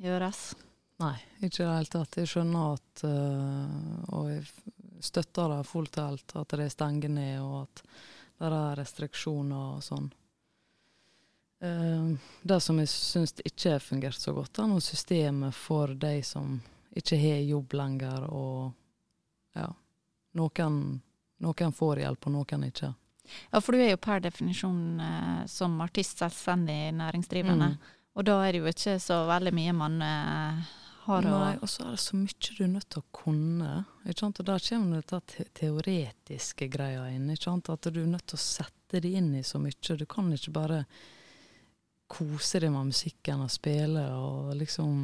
gjøres? 0.00 0.54
Nei, 0.98 1.14
ikke 1.38 1.62
i 1.62 1.66
det 1.66 1.74
hele 1.76 1.92
tatt. 1.92 2.16
Jeg 2.18 2.30
skjønner 2.32 2.72
at 2.74 3.02
uh, 3.06 4.14
Og 4.18 4.30
jeg 4.32 4.46
støtter 5.04 5.52
det 5.52 5.66
fullt 5.68 5.98
og 6.00 6.08
helt, 6.10 6.34
at 6.40 6.54
det 6.58 6.70
stenger 6.74 7.12
ned, 7.14 7.36
og 7.42 7.60
at 7.62 7.82
det 8.38 8.48
er 8.48 8.80
restriksjoner 8.80 9.76
og 9.76 9.84
sånn. 9.86 10.08
Uh, 11.62 12.14
det 12.42 12.58
som 12.62 12.78
jeg 12.82 12.90
syns 12.90 13.34
ikke 13.42 13.76
har 13.76 13.82
fungert 13.82 14.18
så 14.18 14.34
godt, 14.34 14.58
er 14.58 14.70
noe 14.70 14.82
systemet 14.82 15.54
for 15.54 15.94
de 15.94 16.16
som 16.26 16.58
ikke 16.98 17.18
har 17.20 17.44
jobb 17.46 17.78
lenger, 17.78 18.26
og 18.34 18.72
ja. 19.58 19.68
Noen, 20.38 20.74
noen 21.42 21.72
får 21.74 22.02
hjelp, 22.02 22.26
og 22.28 22.34
noen 22.34 22.66
ikke. 22.68 22.90
Ja, 23.50 23.60
for 23.60 23.74
du 23.74 23.82
er 23.82 23.92
jo 23.92 24.00
per 24.00 24.20
definisjon 24.22 25.00
eh, 25.02 25.46
som 25.50 25.78
artist 25.84 26.20
selvstendig 26.20 26.92
næringsdrivende. 26.98 27.72
Mm. 27.74 27.96
Og 28.18 28.26
da 28.26 28.38
er 28.44 28.54
det 28.54 28.62
jo 28.62 28.70
ikke 28.70 28.96
så 29.02 29.22
veldig 29.28 29.54
mye 29.56 29.74
man 29.76 29.98
eh, 30.04 30.76
har 31.08 31.22
det 31.24 31.30
Nei, 31.32 31.52
og 31.62 31.68
så 31.72 31.84
er 31.86 31.90
det 31.96 32.00
så 32.04 32.16
mye 32.20 32.54
du 32.58 32.64
er 32.64 32.72
nødt 32.72 32.88
til 32.92 33.02
å 33.02 33.06
kunne. 33.18 33.70
Ikke 34.04 34.20
sant? 34.22 34.40
Og 34.42 34.46
der 34.48 34.64
kommer 34.68 35.02
dette 35.02 35.46
teoretiske 35.58 36.68
greia 36.72 37.06
inn. 37.14 37.30
Ikke 37.32 37.48
sant? 37.48 37.70
At 37.72 37.88
du 37.88 38.02
er 38.02 38.10
nødt 38.12 38.26
til 38.30 38.38
å 38.38 38.42
sette 38.44 39.00
det 39.04 39.10
inn 39.18 39.32
i 39.36 39.42
så 39.44 39.60
mye. 39.60 39.96
Du 39.98 40.06
kan 40.08 40.28
ikke 40.32 40.52
bare 40.54 40.82
kose 42.08 42.60
deg 42.62 42.72
med 42.72 42.88
musikken 42.92 43.42
og 43.44 43.50
spille 43.52 44.04
og 44.16 44.54
liksom 44.56 44.94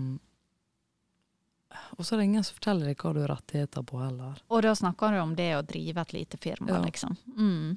Og 1.99 2.05
så 2.07 2.15
er 2.15 2.19
det 2.23 2.25
ingen 2.31 2.45
som 2.47 2.55
forteller 2.57 2.87
deg 2.93 3.01
hva 3.03 3.11
du 3.13 3.21
har 3.25 3.33
rettigheter 3.35 3.83
på 3.83 3.99
heller. 3.99 4.39
Og 4.49 4.63
da 4.63 4.75
snakker 4.79 5.11
du 5.13 5.19
om 5.25 5.33
det 5.35 5.49
å 5.57 5.63
drive 5.67 6.01
et 6.05 6.13
lite 6.15 6.39
firma, 6.39 6.69
Ja. 6.71 6.83
liksom. 6.85 7.17
Mm. 7.37 7.77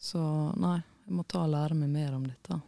Så 0.00 0.22
nei, 0.56 0.78
jeg 1.06 1.12
må 1.18 1.22
ta 1.28 1.42
og 1.44 1.50
lære 1.52 1.74
meg 1.76 1.90
mer 1.92 2.14
om 2.16 2.24
dette. 2.24 2.60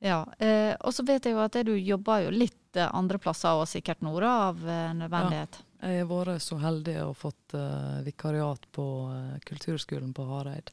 Ja. 0.00 0.24
Eh, 0.38 0.74
og 0.80 0.94
så 0.96 1.04
vet 1.04 1.26
jeg 1.28 1.36
jo 1.36 1.42
at 1.44 1.56
du 1.66 1.74
jobber 1.76 2.24
jo 2.24 2.32
litt 2.32 2.76
eh, 2.76 2.88
andre 2.96 3.20
plasser 3.20 3.60
og 3.60 3.68
sikkert 3.68 4.00
noe 4.04 4.24
av 4.24 4.62
eh, 4.64 4.92
nødvendighet. 4.96 5.60
Jeg 5.80 6.02
har 6.02 6.08
vært 6.08 6.44
så 6.44 6.58
heldig 6.60 6.96
og 7.06 7.16
fått 7.20 7.56
eh, 7.56 8.00
vikariat 8.04 8.64
på 8.72 8.86
eh, 9.12 9.34
kulturskolen 9.48 10.14
på 10.16 10.26
Hareid. 10.28 10.72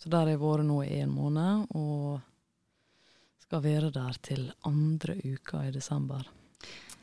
Så 0.00 0.10
der 0.12 0.24
har 0.24 0.32
jeg 0.32 0.40
vært 0.42 0.68
nå 0.68 0.80
i 0.84 0.98
en 1.00 1.12
måned, 1.14 1.68
og 1.76 2.24
skal 3.44 3.62
være 3.64 3.92
der 3.94 4.16
til 4.24 4.48
andre 4.68 5.14
uka 5.22 5.62
i 5.68 5.72
desember. 5.72 6.26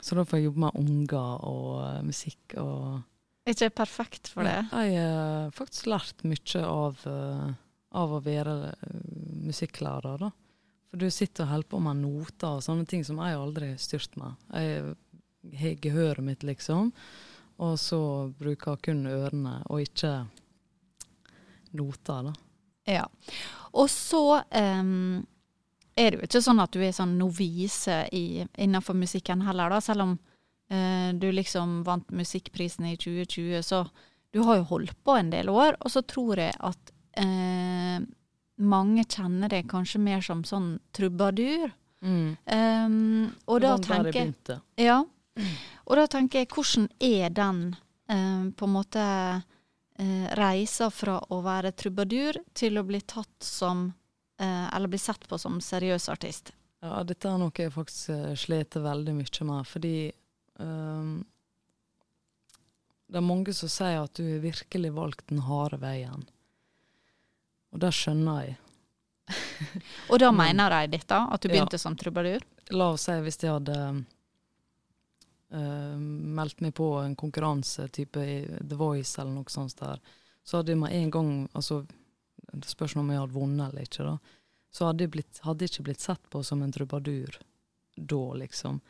Så 0.01 0.17
da 0.17 0.25
får 0.25 0.39
jeg 0.39 0.49
jobbe 0.49 0.65
med 0.65 0.81
unger 0.81 1.45
og 1.45 1.71
eh, 1.85 2.03
musikk 2.09 2.57
og 2.61 3.07
ikke 3.49 3.71
perfekt 3.73 4.29
for 4.29 4.45
det? 4.45 4.67
Jeg 4.69 5.01
har 5.01 5.47
faktisk 5.57 5.87
lært 5.89 6.19
mye 6.29 6.59
av, 6.61 6.99
av 7.97 8.11
å 8.13 8.19
være 8.21 8.53
musikklærer, 9.49 10.21
da. 10.21 10.29
For 10.91 10.99
du 10.99 11.07
sitter 11.11 11.45
og 11.45 11.53
holder 11.53 11.71
på 11.71 11.79
med 11.87 12.01
noter 12.03 12.57
og 12.57 12.63
sånne 12.65 12.85
ting 12.89 13.05
som 13.07 13.19
jeg 13.23 13.39
aldri 13.39 13.71
har 13.71 13.81
styrt 13.81 14.17
med. 14.19 14.35
Jeg 14.51 15.59
har 15.61 15.77
gehøret 15.81 16.25
mitt, 16.25 16.43
liksom, 16.43 16.91
og 17.63 17.77
så 17.79 18.01
bruker 18.37 18.75
jeg 18.75 18.85
kun 18.89 19.05
ørene, 19.07 19.61
og 19.71 19.85
ikke 19.85 20.11
noter, 21.79 22.27
da. 22.27 22.33
Ja. 22.89 23.05
Og 23.77 23.87
så 23.93 24.41
um, 24.41 25.21
er 25.95 26.11
det 26.11 26.19
jo 26.19 26.27
ikke 26.27 26.43
sånn 26.43 26.61
at 26.63 26.73
du 26.73 26.81
er 26.83 26.93
sånn 26.95 27.17
novise 27.19 28.03
i, 28.15 28.43
innenfor 28.59 28.97
musikken 28.97 29.43
heller, 29.45 29.71
da. 29.71 29.81
Selv 29.83 30.05
om 30.05 30.15
eh, 30.71 31.11
du 31.15 31.29
liksom 31.31 31.81
vant 31.87 32.09
musikkprisen 32.15 32.87
i 32.89 32.97
2020, 32.99 33.61
så 33.63 33.85
du 34.31 34.41
har 34.47 34.61
jo 34.61 34.69
holdt 34.71 34.97
på 35.05 35.15
en 35.19 35.31
del 35.33 35.51
år. 35.51 35.77
Og 35.81 35.93
så 35.93 36.03
tror 36.07 36.41
jeg 36.41 36.55
at 36.57 36.93
eh, 37.19 38.01
mange 38.61 39.05
kjenner 39.09 39.51
deg 39.51 39.69
kanskje 39.71 40.01
mer 40.01 40.21
som 40.25 40.43
sånn 40.47 40.75
trubadur. 40.95 41.71
Em, 42.01 43.29
og 43.45 43.61
da 43.61 43.75
jeg 43.77 43.85
tenker 43.85 44.61
ja. 44.81 45.03
Og 45.85 45.97
da 45.99 46.07
tenker 46.09 46.41
jeg, 46.41 46.49
hvordan 46.51 46.87
er 46.99 47.33
den 47.33 47.61
um, 48.11 48.51
på 48.57 48.67
en 48.67 48.73
måte 48.73 49.03
uh, 49.41 50.25
reisa 50.39 50.89
fra 50.93 51.19
å 51.31 51.41
være 51.45 51.73
trubadur 51.77 52.39
til 52.57 52.79
å 52.81 52.85
bli 52.87 53.01
tatt 53.05 53.45
som 53.45 53.85
uh, 54.41 54.67
Eller 54.75 54.91
bli 54.91 54.99
sett 55.01 55.27
på 55.29 55.39
som 55.41 55.61
seriøs 55.63 56.09
artist? 56.11 56.53
Ja, 56.81 57.03
dette 57.05 57.29
er 57.29 57.37
noe 57.37 57.53
jeg 57.55 57.73
faktisk 57.73 58.11
uh, 58.11 58.33
sliter 58.39 58.83
veldig 58.83 59.15
mye 59.19 59.47
med, 59.51 59.69
fordi 59.69 59.95
um, 60.57 61.19
det 63.11 63.19
er 63.19 63.27
mange 63.27 63.53
som 63.53 63.69
sier 63.71 64.01
at 64.01 64.15
du 64.15 64.39
virkelig 64.43 64.93
valgt 64.95 65.27
den 65.29 65.43
harde 65.43 65.81
veien. 65.81 66.23
Og 67.71 67.79
det 67.79 67.91
skjønner 67.95 68.41
jeg. 68.45 68.57
Og 70.11 70.19
da 70.19 70.31
mener 70.35 70.73
de 70.75 70.97
dette, 70.97 71.15
at 71.15 71.41
du 71.41 71.47
Ja. 71.49 71.53
begynte 71.53 71.79
som 71.79 71.95
trubadur? 71.95 72.43
La 72.71 72.89
oss 72.91 73.05
si 73.07 73.15
hvis 73.23 73.39
jeg 73.43 73.51
hadde 73.51 73.77
uh, 75.53 75.97
meldt 75.99 76.61
meg 76.63 76.73
på 76.77 76.87
en 77.01 77.15
konkurranse 77.15 77.87
type 77.91 78.19
The 78.59 78.75
Voice 78.79 79.21
eller 79.21 79.31
noe 79.35 79.51
sånt 79.51 79.77
der, 79.79 79.99
så 80.43 80.57
hadde 80.59 80.73
jeg 80.73 80.81
med 80.81 80.95
en 80.97 81.11
gang 81.13 81.31
altså, 81.53 81.83
Det 82.51 82.67
spørs 82.67 82.95
om 82.99 83.09
jeg 83.11 83.19
hadde 83.21 83.35
vunnet 83.37 83.69
eller 83.69 83.85
ikke, 83.85 84.03
da. 84.03 84.17
Så 84.71 84.87
hadde 84.89 85.05
jeg 85.05 85.11
blitt, 85.13 85.39
hadde 85.45 85.63
jeg 85.63 85.71
ikke 85.71 85.83
blitt 85.87 86.01
sett 86.03 86.23
på 86.31 86.41
som 86.43 86.63
en 86.63 86.71
trubadur 86.75 87.37
da, 87.95 88.21
liksom. 88.41 88.81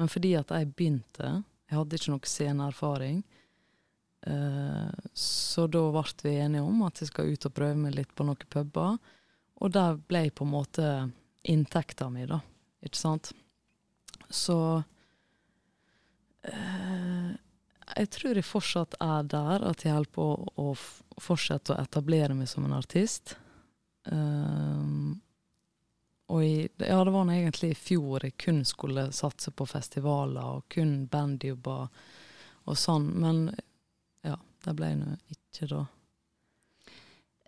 Men 0.00 0.08
fordi 0.08 0.30
at 0.38 0.48
jeg 0.54 0.70
begynte, 0.72 1.42
jeg 1.68 1.76
hadde 1.76 1.98
ikke 1.98 2.14
noe 2.14 2.30
sceneerfaring, 2.30 3.18
så 4.20 5.64
da 5.72 5.80
ble 5.94 6.02
vi 6.22 6.34
enige 6.42 6.60
om 6.66 6.82
at 6.84 7.00
jeg 7.00 7.08
skal 7.08 7.30
ut 7.32 7.46
og 7.48 7.54
prøve 7.56 7.76
meg 7.80 7.94
litt 7.96 8.10
på 8.14 8.26
noen 8.28 8.48
puber. 8.52 8.98
Og 9.60 9.72
der 9.72 9.96
ble 10.08 10.26
på 10.30 10.44
en 10.44 10.52
måte 10.52 10.86
inntekta 11.48 12.10
mi, 12.12 12.26
da. 12.28 12.40
Ikke 12.84 13.00
sant? 13.00 13.30
Så 14.28 14.56
eh, 16.42 17.30
Jeg 17.96 18.10
tror 18.14 18.38
jeg 18.38 18.46
fortsatt 18.46 18.94
er 19.02 19.24
der, 19.28 19.64
at 19.72 19.84
jeg 19.84 19.94
holder 19.96 20.12
på 20.14 20.26
å 20.62 20.68
f- 20.76 21.00
fortsette 21.20 21.74
å 21.74 21.80
etablere 21.82 22.36
meg 22.38 22.48
som 22.48 22.64
en 22.68 22.76
artist. 22.76 23.34
Um, 24.04 25.18
og 26.30 26.44
i, 26.46 26.68
ja, 26.78 27.00
det 27.04 27.12
var 27.12 27.26
nå 27.26 27.34
egentlig 27.34 27.72
i 27.74 27.76
fjor 27.78 28.22
jeg 28.24 28.36
kun 28.40 28.62
skulle 28.64 29.08
satse 29.12 29.50
på 29.52 29.66
festivaler 29.68 30.54
og 30.60 30.68
kun 30.72 31.02
bandjobber 31.10 31.88
og 32.70 32.78
sånn, 32.78 33.10
men 33.20 33.42
det 34.64 34.76
ble 34.76 34.92
nå 34.98 35.14
ikke 35.32 35.68
da. 35.70 35.86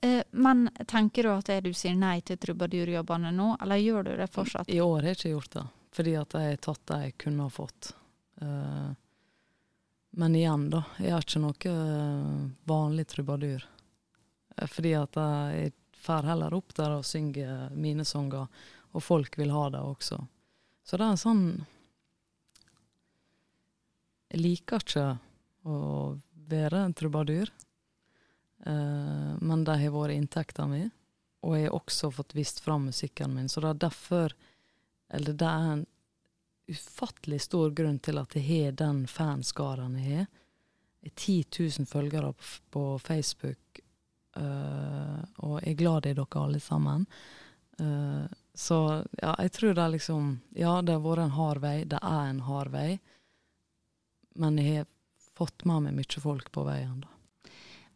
Eh, 0.02 0.22
men 0.30 0.70
tenker 0.86 1.22
du 1.22 1.30
at 1.30 1.50
du 1.62 1.70
sier 1.74 1.94
nei 1.94 2.20
til 2.26 2.38
trubadurjobbene 2.42 3.30
nå, 3.36 3.52
eller 3.62 3.78
gjør 3.78 4.08
du 4.08 4.16
det 4.18 4.26
fortsatt? 4.34 4.70
I 4.70 4.80
år 4.82 4.96
har 4.98 5.12
jeg 5.12 5.18
ikke 5.20 5.34
gjort 5.36 5.52
det, 5.54 5.66
fordi 5.94 6.14
at 6.18 6.34
jeg 6.34 6.48
har 6.48 6.64
tatt 6.66 6.82
det 6.90 6.98
jeg 7.04 7.14
kunne 7.22 7.46
ha 7.46 7.52
fått. 7.54 7.92
Eh, 8.42 8.88
men 10.22 10.34
igjen, 10.36 10.66
da. 10.72 10.82
Jeg 10.98 11.14
har 11.14 11.22
ikke 11.22 11.44
noe 11.44 11.74
eh, 11.76 12.40
vanlig 12.68 13.06
trubadur. 13.14 13.68
Fordi 14.68 14.90
at 14.98 15.16
jeg 15.16 15.70
drar 16.02 16.26
heller 16.28 16.52
opp 16.58 16.74
der 16.76 16.98
og 16.98 17.06
synger 17.06 17.70
mine 17.72 18.04
sanger, 18.04 18.50
og 18.92 19.06
folk 19.06 19.38
vil 19.38 19.54
ha 19.54 19.68
det 19.72 19.80
også. 19.80 20.18
Så 20.82 20.98
det 20.98 21.06
er 21.06 21.14
en 21.14 21.20
sånn 21.20 21.44
Jeg 24.32 24.40
liker 24.40 24.82
ikke 24.82 25.06
å 25.68 25.76
være 26.50 26.84
en 26.86 26.94
trubadur, 26.96 27.50
Uh, 28.66 29.34
men 29.40 29.64
det 29.64 29.78
har 29.80 29.94
vært 29.94 30.14
inntekta 30.14 30.66
mi. 30.70 30.84
Og 31.42 31.56
jeg 31.58 31.66
har 31.66 31.74
også 31.74 32.12
fått 32.14 32.36
vist 32.38 32.60
fram 32.62 32.86
musikken 32.86 33.34
min, 33.34 33.48
så 33.50 33.62
det 33.62 33.72
er 33.72 33.86
derfor 33.88 34.34
Eller 35.12 35.34
det 35.36 35.46
er 35.46 35.72
en 35.72 35.86
ufattelig 36.72 37.40
stor 37.42 37.72
grunn 37.76 37.98
til 37.98 38.16
at 38.16 38.32
jeg 38.32 38.44
har 38.46 38.76
den 38.78 39.02
fanskaren 39.10 39.98
jeg 39.98 40.22
har. 40.22 40.28
Jeg 41.02 41.10
har 41.10 41.16
10 41.18 41.34
000 41.82 41.86
følgere 41.90 42.30
på, 42.32 42.44
på 42.70 42.84
Facebook, 42.98 43.80
uh, 44.36 45.20
og 45.36 45.58
jeg 45.60 45.74
er 45.74 45.80
glad 45.82 46.06
i 46.06 46.14
dere 46.14 46.44
alle 46.44 46.60
sammen. 46.60 47.04
Uh, 47.80 48.24
så 48.54 48.78
ja, 49.20 49.34
jeg 49.42 49.52
tror 49.52 49.74
det 49.74 49.82
er 49.82 49.94
liksom 49.98 50.32
Ja, 50.56 50.80
det 50.80 50.94
har 50.94 51.04
vært 51.04 51.26
en 51.26 51.36
hard 51.36 51.60
vei. 51.60 51.76
Det 51.84 52.00
er 52.00 52.30
en 52.30 52.40
hard 52.46 52.72
vei. 52.72 53.00
Men 54.38 54.56
jeg 54.56 54.78
har 54.78 54.88
fått 55.38 55.64
med 55.68 55.88
meg 55.88 55.98
mye 56.00 56.22
folk 56.22 56.50
på 56.54 56.64
veien, 56.66 57.02
da. 57.02 57.10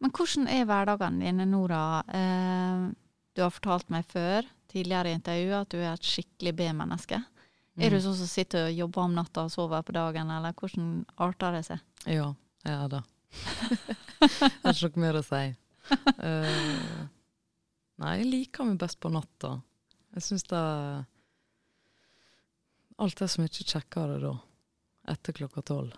Men 0.03 0.12
hvordan 0.12 0.49
er 0.53 0.66
hverdagene 0.68 1.25
dine 1.25 1.46
nå, 1.49 1.62
da? 1.70 1.83
Uh, 2.11 2.92
du 3.37 3.42
har 3.44 3.53
fortalt 3.53 3.88
meg 3.92 4.07
før, 4.09 4.46
tidligere 4.72 5.12
i 5.12 5.16
intervjuet, 5.16 5.57
at 5.62 5.72
du 5.72 5.81
er 5.81 5.92
et 5.94 6.09
skikkelig 6.09 6.53
B-menneske. 6.57 7.20
Mm. 7.77 7.85
Er 7.85 7.92
du 7.92 8.01
sånn 8.01 8.16
som 8.16 8.29
sitter 8.29 8.68
og 8.68 8.79
jobber 8.79 9.05
om 9.05 9.16
natta 9.16 9.44
og 9.46 9.53
sover 9.53 9.85
på 9.85 9.94
dagen, 9.96 10.33
eller 10.33 10.57
hvordan 10.57 11.05
arter 11.20 11.59
det 11.59 11.64
seg? 11.68 11.85
Ja, 12.09 12.31
jeg 12.64 12.77
er 12.77 12.92
det. 12.92 13.03
jeg 14.25 14.62
har 14.64 14.79
ikke 14.79 14.96
noe 14.96 15.05
mer 15.05 15.20
å 15.20 15.25
si. 15.27 15.42
Uh, 16.16 17.05
nei, 18.03 18.14
jeg 18.20 18.31
liker 18.33 18.68
meg 18.68 18.81
best 18.81 19.01
på 19.01 19.12
natta. 19.12 19.59
Jeg 20.16 20.25
syns 20.25 20.49
det 20.49 20.64
Alt 22.96 23.20
er 23.20 23.29
så 23.29 23.42
mye 23.42 23.53
kjekkere 23.53 24.16
da, 24.22 24.31
etter 25.12 25.37
klokka 25.37 25.61
tolv. 25.68 25.92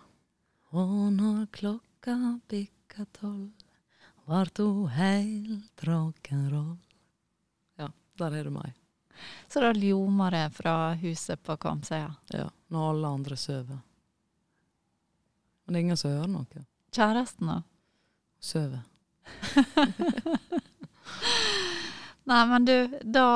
Og 0.77 1.13
når 1.13 1.47
klokka 1.53 2.41
bikka 2.49 3.05
tolv, 3.17 3.53
vart 4.29 4.59
ho 4.61 4.87
heilt 4.93 5.85
rock'n'roll. 5.89 6.77
Ja, 7.81 7.89
der 8.21 8.33
er 8.37 8.45
det 8.45 8.53
meg. 8.53 8.73
Så 9.49 9.61
da 9.65 9.73
ljomer 9.73 10.31
det 10.31 10.51
fra 10.59 10.95
huset 11.01 11.43
på 11.43 11.57
Kvamsøya? 11.57 12.15
Ja, 12.37 12.51
når 12.69 12.91
alle 12.91 13.09
andre 13.17 13.37
sover. 13.37 13.79
Men 15.65 15.73
det 15.73 15.79
er 15.79 15.81
ingen 15.87 15.97
som 15.97 16.11
hører 16.13 16.29
noe. 16.33 16.65
Kjæresten, 16.93 17.47
da? 17.49 17.63
Sover. 18.41 18.83
Nei, 22.29 22.47
men 22.53 22.65
du, 22.69 22.89
da 23.03 23.29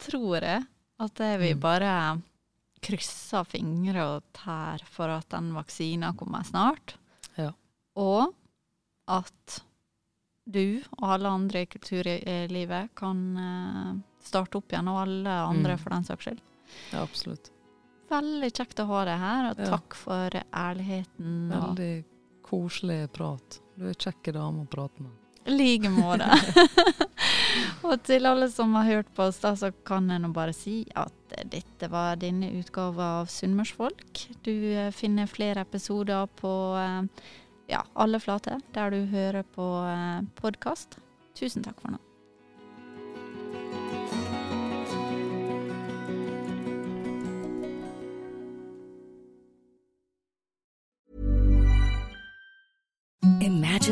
tror 0.00 0.40
jeg 0.40 0.64
at 1.00 1.20
vi 1.44 1.54
mm. 1.54 1.60
bare 1.60 2.20
krysser 2.80 3.44
fingre 3.48 4.04
og 4.16 4.28
tær 4.36 4.82
for 4.88 5.12
at 5.12 5.28
den 5.34 5.52
vaksina 5.56 6.14
kommer 6.18 6.44
snart. 6.46 6.96
Ja. 7.36 7.52
Og 8.00 8.32
at 9.10 9.60
du 10.50 10.80
og 10.98 11.06
alle 11.14 11.30
andre 11.30 11.64
i 11.64 11.70
kulturlivet 11.70 12.94
kan 12.98 13.22
uh, 13.36 13.92
starte 14.24 14.58
opp 14.58 14.72
igjen, 14.72 14.88
og 14.90 15.02
alle 15.04 15.34
andre 15.46 15.76
mm. 15.76 15.82
for 15.82 15.94
den 15.94 16.06
saks 16.08 16.26
skyld. 16.26 16.44
Ja, 16.92 17.02
absolutt. 17.02 17.50
Veldig 18.10 18.50
kjekt 18.50 18.82
å 18.82 18.88
ha 18.90 19.04
deg 19.06 19.22
her, 19.22 19.50
og 19.50 19.62
ja. 19.62 19.70
takk 19.76 19.98
for 19.98 20.40
ærligheten. 20.50 21.34
Veldig 21.52 21.92
koselig 22.46 23.04
prat. 23.14 23.60
Du 23.78 23.86
er 23.90 23.98
kjekk 23.98 24.32
dame 24.34 24.64
å 24.64 24.70
prate 24.70 25.04
med. 25.04 25.14
I 25.46 25.54
like 25.54 25.90
måte. 25.94 26.26
og 27.86 28.02
til 28.06 28.28
alle 28.28 28.48
som 28.52 28.74
har 28.78 28.88
hørt 28.88 29.12
på 29.16 29.28
oss, 29.28 29.40
da, 29.42 29.54
så 29.58 29.72
kan 29.86 30.10
jeg 30.10 30.22
nå 30.22 30.32
bare 30.36 30.54
si 30.56 30.82
at 30.98 31.14
dette 31.50 31.90
var 31.92 32.18
denne 32.20 32.50
utgava 32.58 33.12
av 33.20 33.30
Sunnmørsfolk. 33.32 34.26
Du 34.46 34.52
eh, 34.52 34.90
finner 34.94 35.30
flere 35.30 35.64
episoder 35.66 36.28
på 36.40 36.52
eh, 36.80 37.24
ja, 37.70 37.84
alle 37.94 38.20
flater 38.22 38.60
der 38.74 38.94
du 38.94 39.02
hører 39.14 39.46
på 39.56 39.72
eh, 39.86 40.20
podkast. 40.42 40.98
Tusen 41.38 41.66
takk 41.66 41.80
for 41.82 41.96
nå. 41.96 42.09